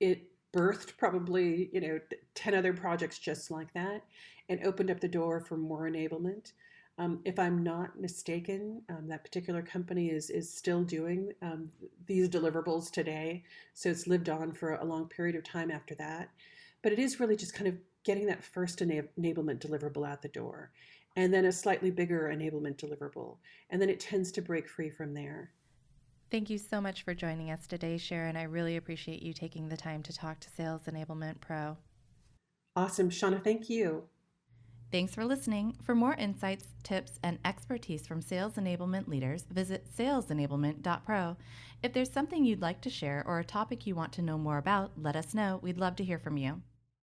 it 0.01 0.29
birthed 0.55 0.97
probably 0.99 1.71
you 1.73 1.81
know 1.81 2.01
10 2.35 2.55
other 2.55 2.73
projects 2.73 3.19
just 3.19 3.51
like 3.51 3.73
that. 3.75 4.03
And 4.49 4.65
opened 4.65 4.91
up 4.91 5.01
the 5.01 5.09
door 5.09 5.41
for 5.41 5.57
more 5.57 5.89
enablement. 5.89 6.53
Um, 6.99 7.21
if 7.25 7.39
i'm 7.39 7.63
not 7.63 7.99
mistaken 7.99 8.83
um, 8.91 9.09
that 9.09 9.25
particular 9.25 9.63
company 9.63 10.11
is 10.11 10.29
is 10.29 10.53
still 10.53 10.85
doing 10.85 11.33
um, 11.41 11.71
these 12.07 12.29
deliverables 12.29 12.91
today. 12.91 13.45
So 13.73 13.89
it's 13.89 14.07
lived 14.07 14.29
on 14.29 14.53
for 14.53 14.75
a 14.75 14.85
long 14.85 15.09
period 15.09 15.35
of 15.37 15.43
time 15.43 15.71
after 15.71 15.95
that 15.97 16.29
but 16.83 16.93
it 16.93 16.99
is 16.99 17.21
really 17.21 17.37
just 17.37 17.55
kind 17.55 17.69
of 17.69 17.77
getting 18.05 18.27
that 18.27 18.43
first 18.43 18.81
enablement 18.81 19.59
deliverable 19.59 20.07
out 20.07 20.23
the 20.23 20.29
door 20.29 20.73
and 21.17 21.33
then 21.33 21.45
a 21.45 21.53
slightly 21.53 21.91
bigger 21.91 22.33
enablement 22.35 22.77
deliverable 22.77 23.37
and 23.71 23.81
then 23.81 23.89
it 23.89 24.01
tends 24.01 24.33
to 24.33 24.43
break 24.43 24.69
free 24.69 24.91
from 24.91 25.15
there 25.15 25.53
Thank 26.33 26.49
you 26.49 26.57
so 26.57 26.81
much 26.81 27.03
for 27.03 27.13
joining 27.13 27.51
us 27.51 27.67
today, 27.67 27.99
Sharon. 27.99 28.39
I 28.39 28.45
really 28.45 28.79
appreciate 28.79 29.23
you 29.23 29.35
taking 29.35 29.69
the 29.69 29.77
time 29.77 30.03
to 30.05 30.15
talk 30.15 30.41
to 30.41 30.49
Sales 30.49 30.81
Enablement 30.89 31.43
Pro. 31.43 31.77
Awesome. 32.75 33.11
Shawna, 33.11 33.45
thank 33.45 33.69
you. 33.69 34.05
Thanks 34.91 35.15
for 35.15 35.27
listening. 35.27 35.77
For 35.83 35.95
more 35.95 36.15
insights, 36.15 36.69
tips, 36.85 37.19
and 37.23 37.39
expertise 37.45 38.07
from 38.07 38.23
sales 38.23 38.55
enablement 38.55 39.09
leaders, 39.09 39.45
visit 39.51 39.87
salesenablement.pro. 39.95 41.37
If 41.83 41.93
there's 41.93 42.11
something 42.11 42.47
you'd 42.47 42.63
like 42.63 42.81
to 42.81 42.89
share 42.89 43.23
or 43.27 43.39
a 43.39 43.45
topic 43.45 43.87
you 43.87 43.95
want 43.95 44.15
to 44.15 44.23
know 44.23 44.39
more 44.39 44.57
about, 44.57 44.93
let 44.97 45.17
us 45.17 45.35
know. 45.35 45.61
We'd 45.63 45.77
love 45.77 45.97
to 45.97 46.05
hear 46.05 46.19
from 46.19 46.39
you. 46.39 46.63